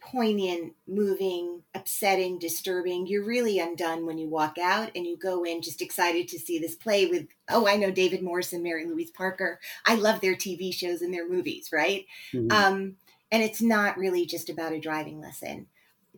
[0.02, 3.08] poignant, moving, upsetting, disturbing.
[3.08, 6.60] You're really undone when you walk out and you go in just excited to see
[6.60, 9.60] this play with, oh, I know David Morse and Mary Louise Parker.
[9.86, 12.06] I love their TV shows and their movies, right?
[12.34, 12.52] Mhm.
[12.52, 12.96] Um,
[13.32, 15.68] and it's not really just about a driving lesson.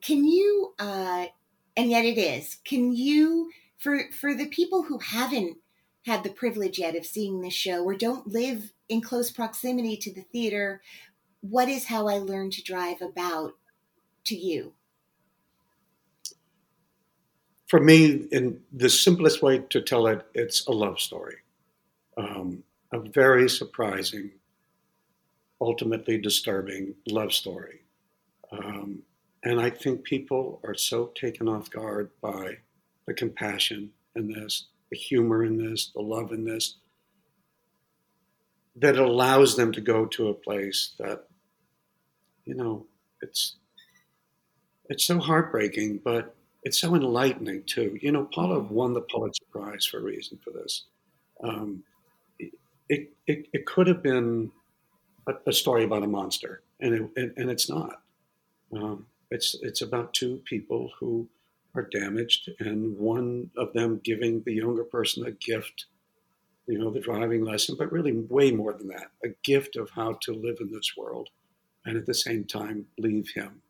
[0.01, 1.27] Can you, uh,
[1.75, 5.57] and yet it is, can you, for, for the people who haven't
[6.05, 10.13] had the privilege yet of seeing this show or don't live in close proximity to
[10.13, 10.81] the theater,
[11.41, 13.53] what is How I Learned to Drive about
[14.25, 14.73] to you?
[17.67, 21.37] For me, in the simplest way to tell it, it's a love story.
[22.17, 24.31] Um, a very surprising,
[25.61, 27.81] ultimately disturbing love story.
[28.51, 29.03] Um,
[29.43, 32.57] and I think people are so taken off guard by
[33.07, 36.75] the compassion in this, the humor in this, the love in this,
[38.75, 41.27] that allows them to go to a place that,
[42.45, 42.85] you know,
[43.21, 43.55] it's
[44.91, 47.97] it's so heartbreaking, but it's so enlightening too.
[48.01, 50.83] You know, Paula won the Pulitzer Prize for a reason for this.
[51.41, 51.83] Um,
[52.37, 54.51] it, it, it could have been
[55.27, 58.01] a, a story about a monster, and it, and, and it's not.
[58.75, 61.29] Um, it's it's about two people who
[61.73, 65.85] are damaged, and one of them giving the younger person a gift,
[66.67, 70.17] you know, the driving lesson, but really way more than that, a gift of how
[70.23, 71.29] to live in this world,
[71.85, 73.61] and at the same time leave him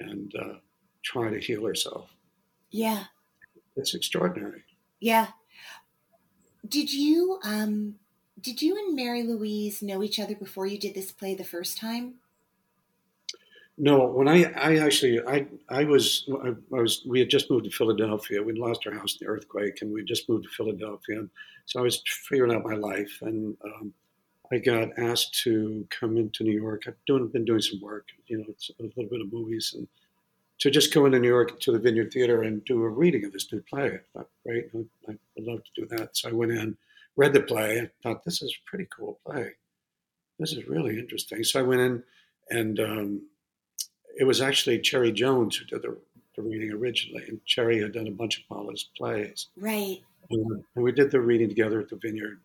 [0.00, 0.54] and uh,
[1.02, 2.10] try to heal herself.
[2.70, 3.04] Yeah,
[3.76, 4.64] It's extraordinary.
[5.00, 5.28] yeah.
[6.68, 7.94] Did you, um,
[8.40, 11.78] did you and Mary Louise know each other before you did this play the first
[11.78, 12.16] time?
[13.78, 17.66] No, when I, I actually, I, I was, I, I was, we had just moved
[17.66, 18.42] to Philadelphia.
[18.42, 21.20] We'd lost our house in the earthquake, and we just moved to Philadelphia.
[21.20, 21.30] And
[21.66, 23.92] so I was figuring out my life, and um,
[24.52, 26.84] I got asked to come into New York.
[26.86, 29.88] I've doing, been doing some work, you know, a little bit of movies, and
[30.60, 33.32] to just go into New York to the Vineyard Theater and do a reading of
[33.32, 33.86] this new play.
[33.94, 36.16] I thought, great, I, I would love to do that.
[36.16, 36.76] So I went in,
[37.16, 39.52] read the play, and thought, this is a pretty cool play.
[40.38, 41.42] This is really interesting.
[41.44, 42.02] So I went in,
[42.50, 43.22] and um,
[44.18, 45.96] it was actually Cherry Jones who did the,
[46.36, 49.98] the reading originally, and Cherry had done a bunch of Paula's plays, Right.
[50.30, 52.38] and, and we did the reading together at the Vineyard.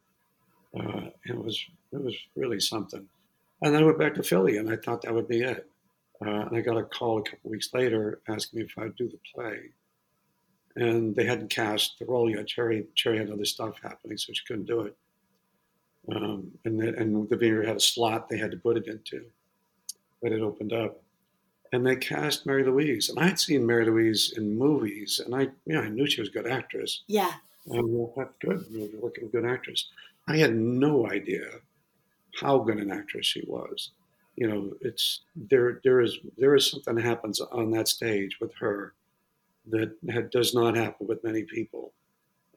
[0.78, 3.06] Uh, it was it was really something.
[3.62, 5.70] And then I went back to Philly, and I thought that would be it.
[6.26, 9.10] Uh, and I got a call a couple weeks later asking me if I'd do
[9.10, 9.70] the play,
[10.76, 12.48] and they hadn't cast the role yet.
[12.48, 14.96] Cherry Cherry had other stuff happening, so she couldn't do it.
[16.14, 19.24] Um, and the, and the Vineyard had a slot they had to put it into,
[20.22, 21.02] but it opened up
[21.72, 23.10] and they cast Mary Louise.
[23.10, 26.30] And I had seen Mary Louise in movies, and I, yeah, I knew she was
[26.30, 27.04] a good actress.
[27.08, 27.32] Yeah.
[27.68, 29.88] And I thought, good, you're with a good actress.
[30.28, 31.46] I had no idea
[32.40, 33.92] how good an actress she was.
[34.36, 35.82] You know, it's there.
[35.84, 38.94] There is there is something that happens on that stage with her
[39.68, 41.94] that had, does not happen with many people.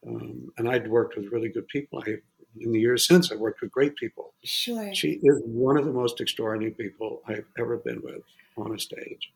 [0.06, 2.02] Um, and I'd worked with really good people.
[2.06, 2.16] I
[2.60, 4.32] in the years since, I've worked with great people.
[4.44, 4.94] Sure.
[4.94, 8.22] She is one of the most extraordinary people I've ever been with
[8.56, 9.32] on a stage.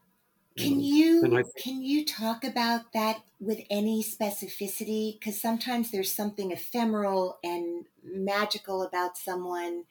[0.59, 5.18] Can Um, you I- can you talk about that with any specificity?
[5.18, 9.87] Because sometimes there's something ephemeral and magical about someone.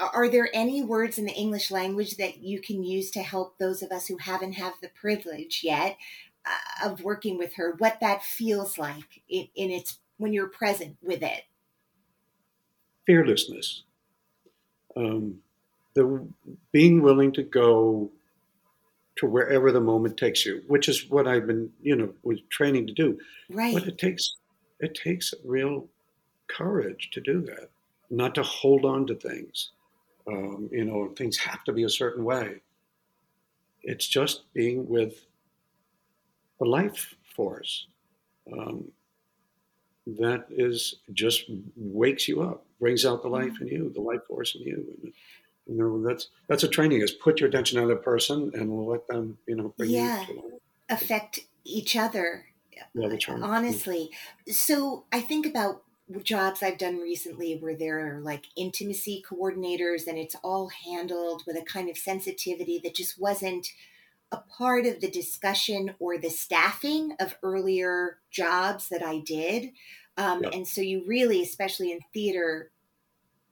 [0.00, 3.82] Are there any words in the English language that you can use to help those
[3.82, 5.98] of us who haven't had the privilege yet
[6.46, 7.74] uh, of working with her?
[7.78, 11.44] What that feels like in, in its when you're present with it?
[13.06, 13.82] fearlessness,
[14.96, 15.42] um,
[15.94, 16.26] the
[16.72, 18.10] being willing to go
[19.16, 22.86] to wherever the moment takes you, which is what I've been, you know, was training
[22.86, 23.18] to do.
[23.50, 23.74] Right.
[23.74, 24.36] But it takes
[24.80, 25.88] it takes real
[26.48, 27.70] courage to do that,
[28.10, 29.70] not to hold on to things.
[30.26, 32.62] Um, you know, things have to be a certain way.
[33.82, 35.26] It's just being with
[36.60, 37.86] a life force
[38.52, 38.84] um,
[40.06, 41.44] that is just
[41.76, 45.12] wakes you up, brings out the life in you, the life force in you.
[45.66, 49.06] You know, that's that's a training is put your attention on the person and let
[49.08, 50.26] them, you know, bring Yeah.
[50.26, 52.46] you to affect each other.
[52.94, 54.10] Yeah, honestly.
[54.48, 55.82] So i think about
[56.22, 61.56] jobs i've done recently where there are like intimacy coordinators and it's all handled with
[61.56, 63.68] a kind of sensitivity that just wasn't
[64.32, 69.70] a part of the discussion or the staffing of earlier jobs that i did.
[70.18, 70.50] Um, Yeah.
[70.52, 72.71] and so you really especially in theater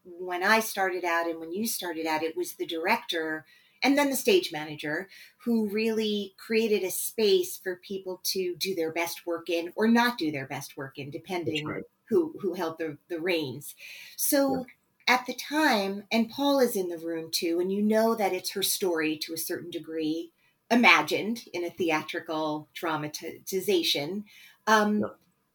[0.05, 3.45] when i started out and when you started out it was the director
[3.83, 5.09] and then the stage manager
[5.45, 10.19] who really created a space for people to do their best work in or not
[10.19, 11.85] do their best work in, depending right.
[12.09, 13.75] who who held the, the reins.
[14.17, 14.67] So
[15.09, 18.63] at the time, and Paula's in the room too, and you know that it's her
[18.63, 20.31] story to a certain degree,
[20.71, 24.25] imagined in a theatrical dramatization.
[24.67, 25.09] Um, Yeah.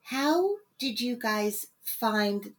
[0.04, 2.54] How did you guys find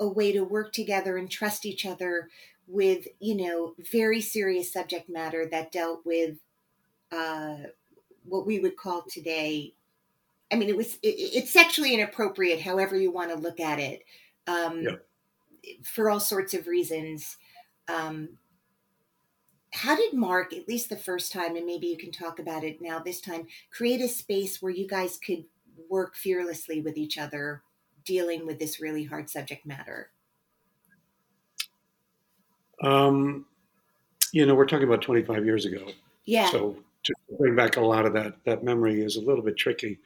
[0.00, 2.28] a way to work together and trust each other
[2.66, 6.36] with you know very serious subject matter that dealt with
[7.10, 7.56] uh,
[8.24, 9.74] what we would call today
[10.50, 14.02] i mean it was it, it's sexually inappropriate however you want to look at it
[14.46, 14.96] um, Yeah.
[15.84, 17.36] for all sorts of reasons
[17.88, 18.38] um,
[19.72, 22.80] how did mark at least the first time and maybe you can talk about it
[22.80, 25.44] now this time create a space where you guys could
[25.88, 27.62] work fearlessly with each other
[28.04, 30.10] dealing with this really hard subject matter
[32.82, 33.46] Um,
[34.32, 35.86] you know, we're talking about 25 years ago.
[36.24, 39.56] yeah So to bring back a lot of that that memory is a little bit
[39.56, 39.98] tricky.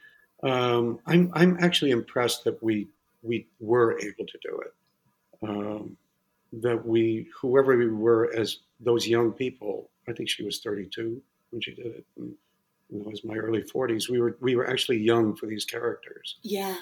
[0.43, 2.89] Um, I'm I'm actually impressed that we
[3.23, 4.75] we were able to do it.
[5.49, 5.97] Um,
[6.53, 9.91] that we whoever we were as those young people.
[10.09, 12.07] I think she was 32 when she did it.
[12.17, 12.35] And,
[12.91, 14.09] you know, it was my early 40s.
[14.09, 16.37] We were we were actually young for these characters.
[16.43, 16.77] yeah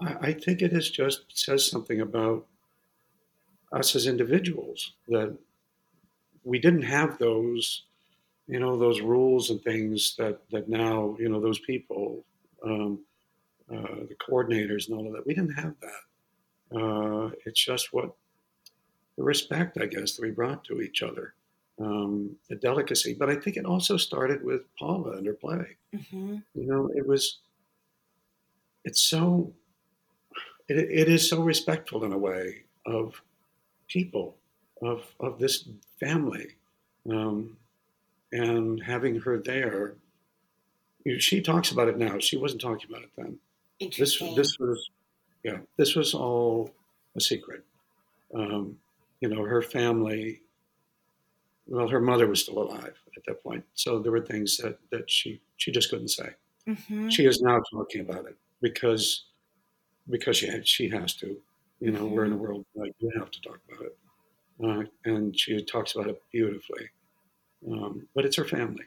[0.00, 2.46] I, I think it is just says something about
[3.72, 5.36] us as individuals that
[6.44, 7.84] we didn't have those,
[8.46, 12.24] you know, those rules and things that that now you know those people,
[12.64, 13.00] um,
[13.70, 15.26] uh, the coordinators and all of that.
[15.26, 16.78] We didn't have that.
[16.80, 18.14] Uh, it's just what
[19.16, 21.34] the respect, I guess, that we brought to each other,
[21.80, 23.14] um, the delicacy.
[23.18, 25.76] But I think it also started with Paula and her play.
[25.92, 27.38] hmm You know, it was.
[28.84, 29.52] It's so.
[30.68, 33.22] It, it is so respectful in a way of
[33.88, 34.36] people,
[34.82, 35.68] of of this
[36.00, 36.56] family,
[37.10, 37.56] um,
[38.32, 39.96] and having her there.
[41.04, 42.18] you know, She talks about it now.
[42.18, 43.38] She wasn't talking about it then.
[43.80, 44.90] This this was,
[45.44, 46.72] yeah, this was all
[47.16, 47.64] a secret.
[48.34, 48.78] Um,
[49.20, 50.42] you know, her family.
[51.66, 55.10] Well, her mother was still alive at that point, so there were things that that
[55.10, 56.30] she she just couldn't say
[56.66, 59.24] hmm she is now talking about it because
[60.08, 61.36] because she had, she has to.
[61.80, 63.98] You know, we're in a world like you have to talk about it,
[64.64, 66.88] uh, and she talks about it beautifully.
[67.70, 68.86] Um, but it's her family,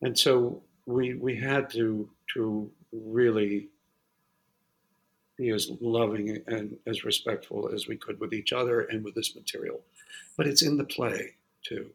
[0.00, 3.68] and so we we had to to really
[5.36, 9.34] be as loving and as respectful as we could with each other and with this
[9.34, 9.80] material.
[10.36, 11.90] But it's in the play too,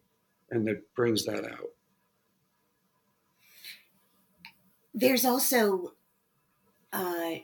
[0.52, 1.72] and that brings that out.
[5.00, 5.94] there's also
[6.92, 7.36] uh,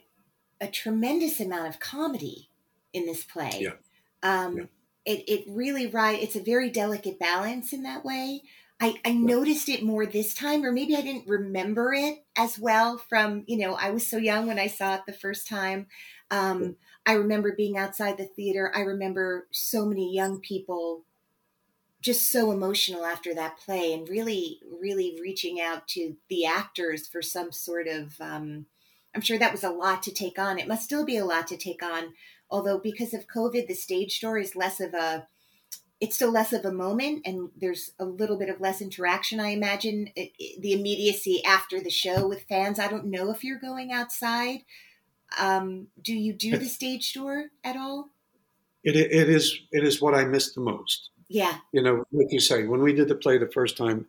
[0.60, 2.48] a tremendous amount of comedy
[2.92, 3.58] in this play.
[3.60, 3.72] Yeah.
[4.22, 4.64] Um, Yeah.
[5.04, 6.20] It, it really right.
[6.20, 8.42] It's a very delicate balance in that way.
[8.80, 12.98] I, I noticed it more this time, or maybe I didn't remember it as well
[12.98, 15.86] from, you know, I was so young when I saw it the first time.
[16.30, 16.76] Um,
[17.06, 18.72] I remember being outside the theater.
[18.74, 21.04] I remember so many young people
[22.02, 27.22] just so emotional after that play and really, really reaching out to the actors for
[27.22, 28.66] some sort of, um,
[29.16, 30.58] I'm sure that was a lot to take on.
[30.58, 32.12] It must still be a lot to take on
[32.50, 35.26] Although because of COVID, the stage door is less of a
[35.98, 39.48] it's still less of a moment and there's a little bit of less interaction i
[39.48, 42.78] imagine it, it, the immediacy after the show with fans.
[42.78, 44.58] I don't know if you're going outside.
[45.38, 48.10] Um, do you do the stage door at all?
[48.84, 51.10] It, it is it is what i miss the most.
[51.28, 51.56] Yeah.
[51.72, 54.06] You know like you say when we did the play the first time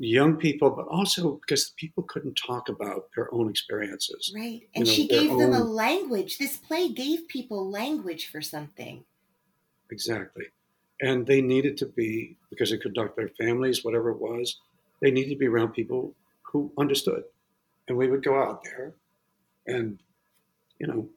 [0.00, 4.92] young people but also because people couldn't talk about their own experiences right and you
[4.92, 9.04] know, she gave them a language this play gave people language for something
[9.90, 10.44] exactly
[11.00, 14.58] and they needed to be because they could affect their families, whatever it was.
[15.00, 17.24] They needed to be around people who understood,
[17.86, 18.94] and we would go out there,
[19.66, 19.98] and
[20.78, 21.08] you know,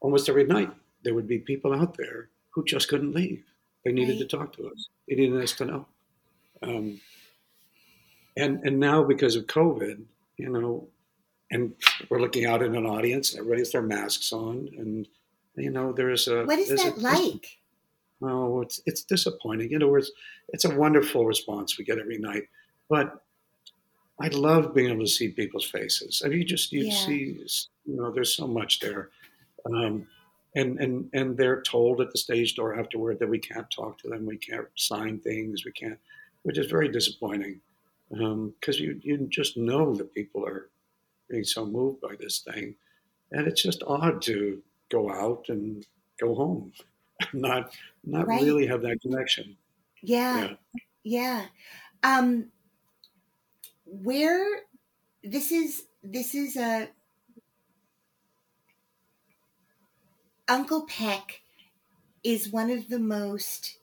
[0.00, 0.70] almost every night
[1.02, 3.44] there would be people out there who just couldn't leave.
[3.84, 4.28] They needed right.
[4.28, 4.88] to talk to us.
[5.08, 5.86] They needed us to know.
[6.62, 7.00] Um,
[8.36, 10.02] and and now because of COVID,
[10.36, 10.88] you know,
[11.50, 11.72] and
[12.08, 15.08] we're looking out in an audience, and everybody has their masks on, and
[15.56, 17.58] you know, there's a what is that a, like?
[18.22, 19.70] oh, it's it's disappointing.
[19.70, 20.12] In other words,
[20.48, 22.44] it's a wonderful response we get every night,
[22.88, 23.22] but
[24.20, 26.22] I love being able to see people's faces.
[26.24, 26.94] I mean, you just you yeah.
[26.94, 27.44] see,
[27.84, 29.10] you know, there's so much there,
[29.66, 30.06] um,
[30.54, 34.08] and and and they're told at the stage door afterward that we can't talk to
[34.08, 35.98] them, we can't sign things, we can't,
[36.42, 37.60] which is very disappointing,
[38.10, 40.70] because um, you you just know that people are
[41.28, 42.76] being so moved by this thing,
[43.32, 45.84] and it's just odd to go out and
[46.20, 46.72] go home.
[47.32, 48.42] not not right.
[48.42, 49.56] really have that connection.
[50.02, 50.40] Yeah.
[50.40, 50.82] Yeah.
[51.02, 51.46] yeah.
[52.02, 52.52] Um
[53.84, 54.62] where
[55.22, 56.88] this is this is a
[60.48, 61.40] Uncle Peck
[62.22, 63.78] is one of the most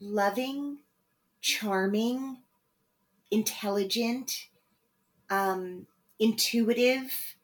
[0.00, 0.78] loving,
[1.40, 2.38] charming,
[3.32, 4.46] intelligent,
[5.28, 5.86] um,
[6.20, 7.36] intuitive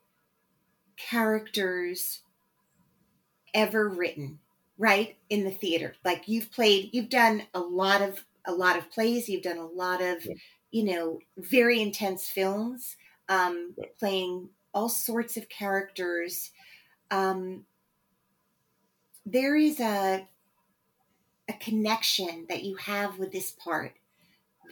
[0.96, 2.22] characters
[3.54, 4.38] ever written
[4.76, 8.90] right in the theater like you've played you've done a lot of a lot of
[8.90, 10.34] plays you've done a lot of yeah.
[10.70, 12.96] you know very intense films
[13.28, 13.84] um, yeah.
[13.98, 16.50] playing all sorts of characters
[17.10, 17.64] um,
[19.24, 20.26] there is a
[21.48, 23.94] a connection that you have with this part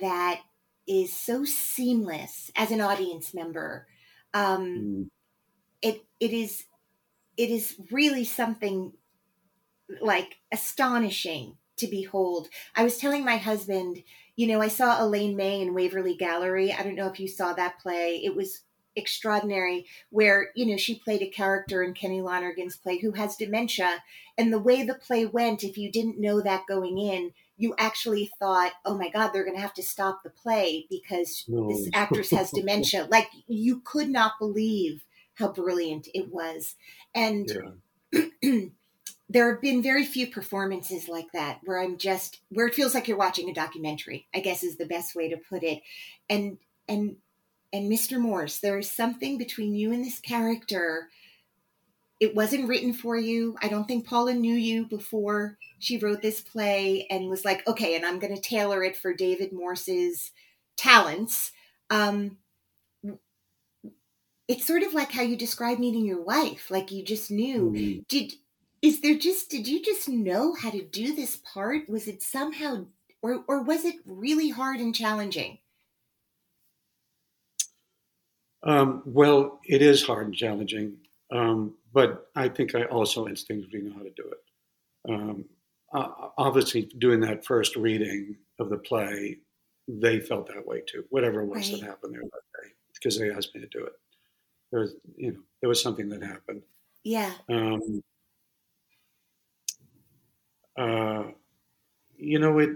[0.01, 0.43] that
[0.87, 3.87] is so seamless as an audience member
[4.35, 5.11] um, mm.
[5.83, 6.65] it it is
[7.37, 8.93] it is really something
[10.01, 12.49] like astonishing to behold.
[12.75, 14.03] I was telling my husband,
[14.35, 16.73] you know, I saw Elaine May in Waverly Gallery.
[16.73, 18.23] I don't know if you saw that play.
[18.25, 18.63] It was
[18.97, 24.03] extraordinary where you know she played a character in kenny lonergan's play who has dementia
[24.39, 28.31] and the way the play went if you didn't know that going in you actually
[28.39, 31.69] thought oh my god they're going to have to stop the play because no.
[31.69, 35.05] this actress has dementia like you could not believe
[35.35, 36.75] how brilliant it was
[37.15, 37.51] and
[38.13, 38.23] yeah.
[39.29, 43.09] there have been very few performances like that where I'm just where it feels like
[43.09, 44.29] you're watching a documentary.
[44.35, 45.83] I guess is the best way to put it.
[46.29, 47.17] And and
[47.73, 48.21] and Mr.
[48.21, 51.09] Morse, there is something between you and this character.
[52.19, 53.57] It wasn't written for you.
[53.61, 57.95] I don't think Paula knew you before she wrote this play and was like, okay,
[57.95, 60.33] and I'm going to tailor it for David Morse's
[60.77, 61.53] talents.
[61.91, 62.39] Um,
[64.49, 66.71] it's sort of like how you describe meeting your wife.
[66.71, 67.73] Like you just knew.
[67.73, 68.01] Mm-hmm.
[68.09, 68.35] Did
[68.83, 72.87] is there just did you just know how to do this part was it somehow
[73.23, 75.59] or or was it really hard and challenging
[78.63, 80.97] um, well it is hard and challenging
[81.33, 84.43] um, but i think i also instinctively know how to do it.
[85.13, 85.45] Um,
[86.37, 89.39] obviously doing that first reading of the play
[89.89, 91.81] they felt that way too whatever it was right.
[91.81, 93.93] that happened there that day because they asked me to do it.
[94.71, 96.63] There was you know there was something that happened.
[97.05, 97.33] Yeah.
[97.49, 98.03] Um,
[100.77, 101.25] uh,
[102.19, 102.71] you know it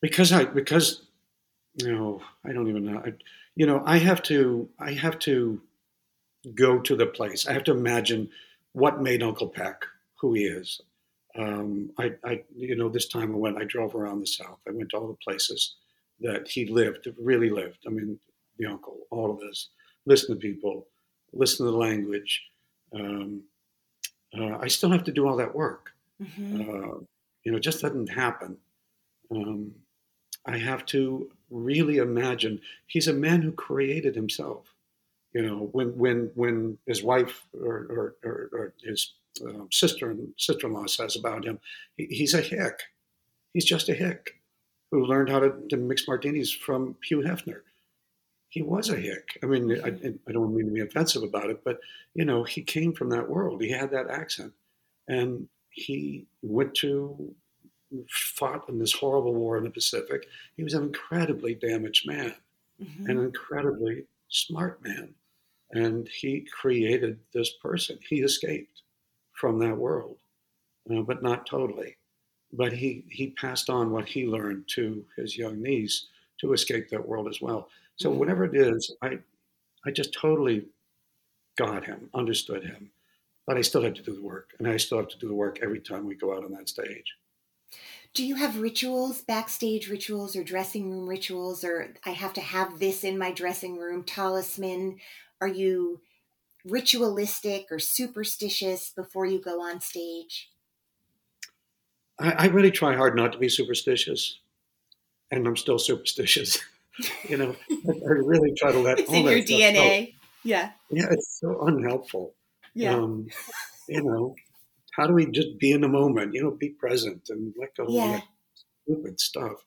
[0.00, 1.02] because I because
[1.76, 3.12] you know I don't even know I,
[3.54, 5.60] you know I have to I have to
[6.54, 8.30] go to the place I have to imagine
[8.72, 9.84] what made Uncle Peck
[10.20, 10.80] who he is
[11.38, 14.72] um, I, I you know this time I went I drove around the South I
[14.72, 15.76] went to all the places
[16.20, 18.18] that he lived really lived I mean
[18.58, 19.70] the uncle all of this
[20.06, 20.86] listen to people
[21.32, 22.42] listen to the language
[22.94, 23.42] um,
[24.38, 25.92] uh, I still have to do all that work.
[26.22, 26.60] Mm-hmm.
[26.60, 26.98] Uh,
[27.44, 28.56] you know, it just doesn't happen.
[29.30, 29.72] Um,
[30.46, 34.73] I have to really imagine he's a man who created himself.
[35.34, 39.14] You know, when when when his wife or, or, or, or his
[39.44, 41.58] uh, sister and sister-in-law says about him,
[41.96, 42.84] he, he's a hick.
[43.52, 44.40] He's just a hick
[44.90, 47.62] who learned how to, to mix martinis from Hugh Hefner.
[48.54, 49.36] he was a hick.
[49.42, 49.88] I mean, I,
[50.28, 51.80] I don't mean to be offensive about it, but
[52.14, 53.60] you know, he came from that world.
[53.60, 54.52] He had that accent,
[55.08, 57.34] and he went to
[58.08, 60.28] fought in this horrible war in the Pacific.
[60.56, 62.36] He was an incredibly damaged man,
[62.80, 63.10] mm-hmm.
[63.10, 65.14] an incredibly smart man,
[65.74, 67.98] and he created this person.
[68.08, 68.82] He escaped
[69.32, 70.16] from that world,
[70.90, 71.96] uh, but not totally.
[72.52, 76.06] But he he passed on what he learned to his young niece
[76.40, 77.68] to escape that world as well.
[77.96, 78.18] So mm-hmm.
[78.20, 79.18] whatever it is, I
[79.84, 80.66] I just totally
[81.56, 82.90] got him, understood him,
[83.46, 85.34] but I still have to do the work, and I still have to do the
[85.34, 87.16] work every time we go out on that stage.
[88.14, 92.78] Do you have rituals, backstage rituals, or dressing room rituals, or I have to have
[92.78, 95.00] this in my dressing room talisman?
[95.44, 96.00] Are you
[96.64, 100.48] ritualistic or superstitious before you go on stage?
[102.18, 104.38] I, I really try hard not to be superstitious,
[105.30, 106.60] and I'm still superstitious.
[107.28, 110.06] you know, I really try to let it's in your DNA.
[110.06, 110.12] Go.
[110.44, 110.70] Yeah.
[110.90, 112.32] Yeah, it's so unhelpful.
[112.72, 112.94] Yeah.
[112.94, 113.26] Um,
[113.86, 114.34] you know,
[114.92, 116.32] how do we just be in the moment?
[116.32, 118.04] You know, be present and let go yeah.
[118.04, 118.24] of that
[118.86, 119.62] stupid stuff.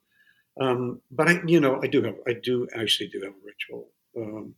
[0.60, 3.90] Um, but I, you know, I do have, I do actually do have a ritual,
[4.18, 4.56] um,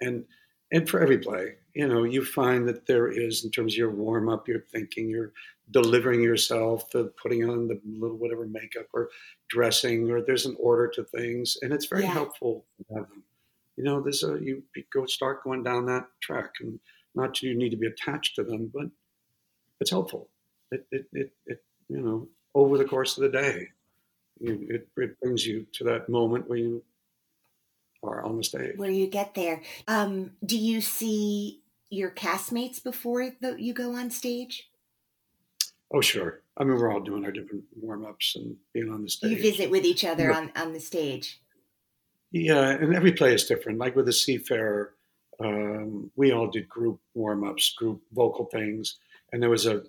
[0.00, 0.24] and
[0.72, 3.90] and for every play, you know, you find that there is in terms of your
[3.90, 5.32] warm up, your thinking, your
[5.70, 9.10] delivering yourself, the putting on the little whatever makeup or
[9.48, 12.12] dressing, or there's an order to things, and it's very yeah.
[12.12, 13.22] helpful to have them.
[13.76, 14.62] You know, there's a you
[14.92, 16.78] go start going down that track, and
[17.14, 18.86] not you need to be attached to them, but
[19.80, 20.28] it's helpful.
[20.70, 23.68] It, it, it, it you know, over the course of the day,
[24.40, 26.82] it, it brings you to that moment where you
[28.02, 28.76] are on the stage.
[28.76, 29.62] Where you get there.
[29.88, 34.68] Um, do you see your castmates before the, you go on stage?
[35.94, 36.40] Oh, sure.
[36.56, 39.30] I mean, we're all doing our different warm ups and being on the stage.
[39.30, 40.36] You visit with each other yeah.
[40.36, 41.40] on, on the stage.
[42.30, 43.78] Yeah, and every play is different.
[43.78, 44.94] Like with the Seafarer,
[45.38, 48.96] um, we all did group warm ups, group vocal things
[49.32, 49.82] and there was a,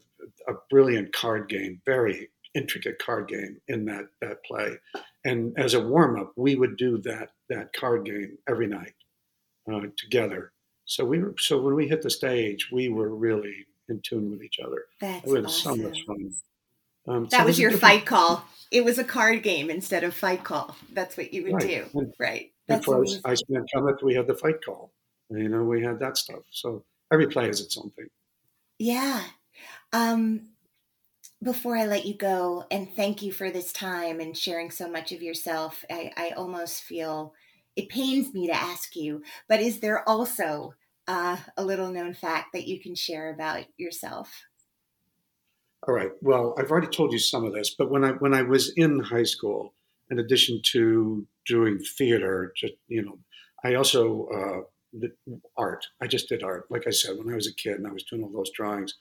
[0.48, 4.78] a brilliant card game, very intricate card game in that that play.
[5.26, 8.94] And as a warm up, we would do that that card game every night
[9.72, 10.52] uh, together.
[10.86, 14.44] So we were so when we hit the stage, we were really in tune with
[14.44, 14.86] each other.
[15.00, 15.78] That's it was awesome.
[15.78, 16.32] so much fun.
[17.06, 18.46] Um, that so was your fight call.
[18.72, 20.76] It was a card game instead of fight call.
[20.94, 21.68] That's what you would right.
[21.68, 22.52] do, and, right?
[22.68, 24.92] That's and I spent time we had the fight call.
[25.30, 26.44] You know, we had that stuff.
[26.52, 28.08] So every play has its own thing.
[28.80, 29.22] Yeah.
[29.92, 30.53] Um,
[31.44, 35.12] before I let you go, and thank you for this time and sharing so much
[35.12, 37.34] of yourself, I, I almost feel
[37.76, 40.76] it pains me to ask you, but is there also
[41.08, 44.44] uh, a little known fact that you can share about yourself?
[45.88, 46.12] All right.
[46.22, 49.02] Well, I've already told you some of this, but when I when I was in
[49.02, 49.74] high school,
[50.10, 53.20] in addition to doing theater, just you know,
[53.66, 55.08] I also uh,
[55.58, 55.86] art.
[56.02, 56.68] I just did art.
[56.70, 58.94] Like I said, when I was a kid and I was doing all those drawings,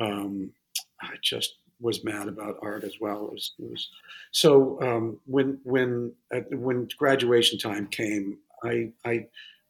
[0.00, 0.52] um,
[1.00, 3.26] I just was mad about art as well.
[3.26, 3.88] It was, it was
[4.30, 6.12] so um, when when
[6.52, 9.26] when graduation time came, I, I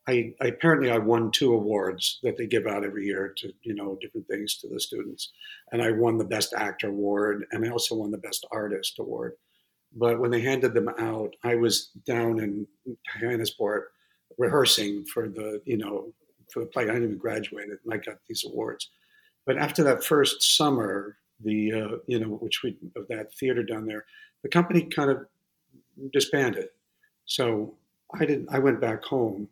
[0.09, 3.75] I, I, apparently I won two awards that they give out every year to you
[3.75, 5.31] know different things to the students,
[5.71, 9.35] and I won the best actor award, and I also won the best artist award.
[9.95, 12.67] But when they handed them out, I was down in
[13.17, 13.83] Hyannisport
[14.39, 16.13] rehearsing for the you know
[16.53, 16.85] for the play.
[16.85, 18.91] I hadn't even graduated, and I got these awards.
[19.47, 23.87] But after that first summer, the uh, you know which we of that theater down
[23.87, 24.05] there,
[24.43, 25.27] the company kind of
[26.13, 26.69] disbanded.
[27.25, 27.77] So
[28.15, 28.49] I didn't.
[28.51, 29.49] I went back home,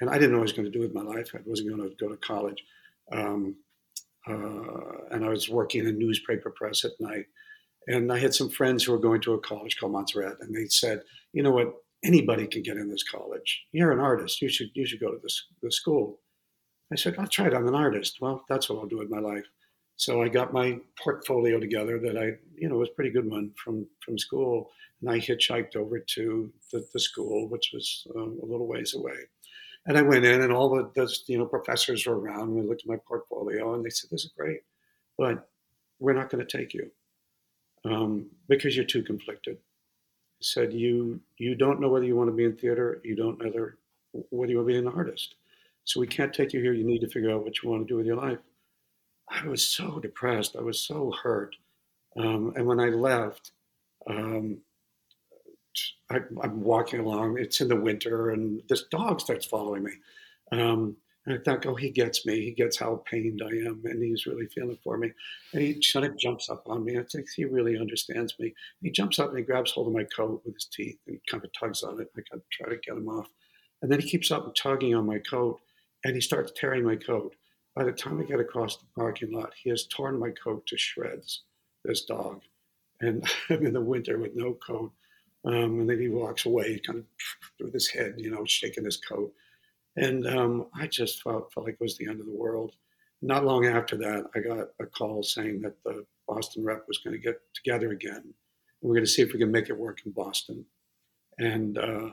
[0.00, 1.30] and I didn't know what I was going to do with my life.
[1.34, 2.62] I wasn't going to go to college,
[3.12, 3.56] um,
[4.28, 7.26] uh, and I was working in a newspaper press at night.
[7.86, 10.66] And I had some friends who were going to a college called Montserrat, and they
[10.66, 11.74] said, "You know what?
[12.04, 13.64] anybody can get in this college.
[13.72, 14.42] You're an artist.
[14.42, 16.20] You should you should go to this this school.
[16.92, 17.54] I said, I'll try it.
[17.54, 18.18] I'm an artist.
[18.20, 19.46] Well, that's what I'll do with my life.
[19.96, 23.86] So I got my portfolio together that I, you know, was pretty good one from
[24.04, 24.70] from school,
[25.00, 29.16] and I hitchhiked over to the, the school, which was um, a little ways away.
[29.86, 32.48] And I went in, and all the, the you know professors were around.
[32.48, 34.60] And we looked at my portfolio, and they said, "This is great,
[35.16, 35.48] but
[36.00, 36.90] we're not going to take you
[37.84, 39.58] um, because you're too conflicted."
[40.42, 43.00] said, "You you don't know whether you want to be in theater.
[43.04, 43.50] You don't know
[44.30, 45.36] whether you want to be an artist.
[45.84, 46.72] So we can't take you here.
[46.72, 48.38] You need to figure out what you want to do with your life."
[49.28, 50.56] I was so depressed.
[50.56, 51.56] I was so hurt.
[52.16, 53.52] Um, and when I left,
[54.08, 54.58] um,
[56.10, 57.38] I, am walking along.
[57.38, 59.92] It's in the winter, and this dog starts following me.
[60.52, 60.96] Um,
[61.26, 62.42] and I thought, oh, he gets me.
[62.42, 65.10] He gets how pained I am, and he's really feeling for me.
[65.52, 66.98] And he kind of jumps up on me.
[66.98, 68.54] I think he really understands me.
[68.82, 71.42] He jumps up and he grabs hold of my coat with his teeth and kind
[71.42, 72.10] of tugs on it.
[72.14, 73.28] I kind of try to get him off.
[73.80, 75.60] And then he keeps up tugging on my coat
[76.04, 77.34] and he starts tearing my coat.
[77.74, 80.78] By the time I get across the parking lot, he has torn my coat to
[80.78, 81.42] shreds,
[81.84, 82.42] this dog.
[83.00, 84.92] And I'm in the winter with no coat.
[85.44, 87.04] Um, and then he walks away, kind of
[87.60, 89.32] with his head, you know, shaking his coat.
[89.96, 92.72] And um, I just felt, felt like it was the end of the world.
[93.22, 97.14] Not long after that, I got a call saying that the Boston rep was going
[97.14, 98.16] to get together again.
[98.16, 98.34] And
[98.82, 100.64] we're going to see if we can make it work in Boston.
[101.38, 102.10] And uh,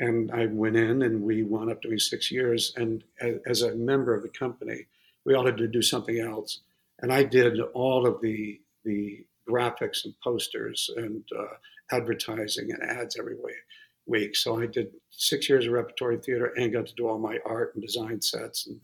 [0.00, 2.72] and I went in, and we wound up doing six years.
[2.76, 4.86] And as, as a member of the company,
[5.30, 6.58] we all had to do something else.
[6.98, 11.54] And I did all of the the graphics and posters and uh,
[11.92, 13.62] advertising and ads every week.
[14.06, 14.34] week.
[14.34, 17.74] So I did six years of repertory theater and got to do all my art
[17.74, 18.80] and design sets, and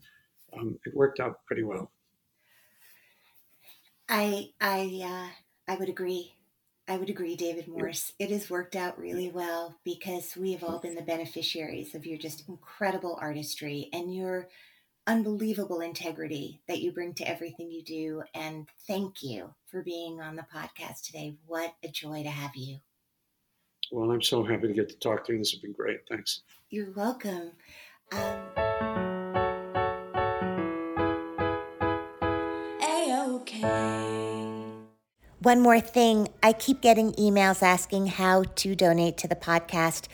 [0.57, 1.91] um, it worked out pretty well.
[4.07, 6.33] I I uh, I would agree.
[6.87, 8.13] I would agree, David Morse.
[8.19, 12.17] It has worked out really well because we have all been the beneficiaries of your
[12.17, 14.47] just incredible artistry and your
[15.07, 18.23] unbelievable integrity that you bring to everything you do.
[18.35, 21.35] And thank you for being on the podcast today.
[21.47, 22.79] What a joy to have you.
[23.91, 25.39] Well, I'm so happy to get to talk to you.
[25.39, 26.01] This has been great.
[26.09, 26.41] Thanks.
[26.69, 27.53] You're welcome.
[28.11, 28.35] Um,
[32.81, 33.61] A-OK.
[35.39, 40.07] One more thing I keep getting emails asking how to donate to the podcast.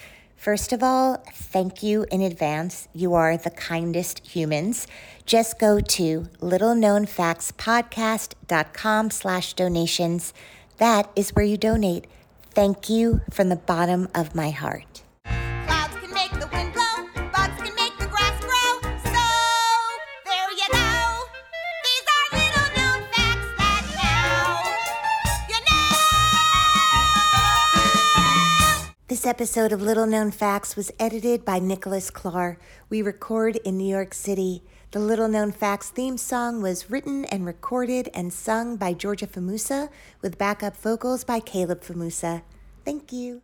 [0.43, 2.89] First of all, thank you in advance.
[2.93, 4.87] You are the kindest humans.
[5.25, 10.33] Just go to littleknownfactspodcast.com slash donations.
[10.79, 12.07] That is where you donate.
[12.51, 15.02] Thank you from the bottom of my heart.
[29.23, 32.59] This episode of Little Known Facts was edited by Nicholas Clark.
[32.89, 34.63] We record in New York City.
[34.91, 39.87] The Little Known Facts theme song was written and recorded and sung by Georgia Famusa
[40.21, 42.41] with backup vocals by Caleb Famusa.
[42.83, 43.43] Thank you.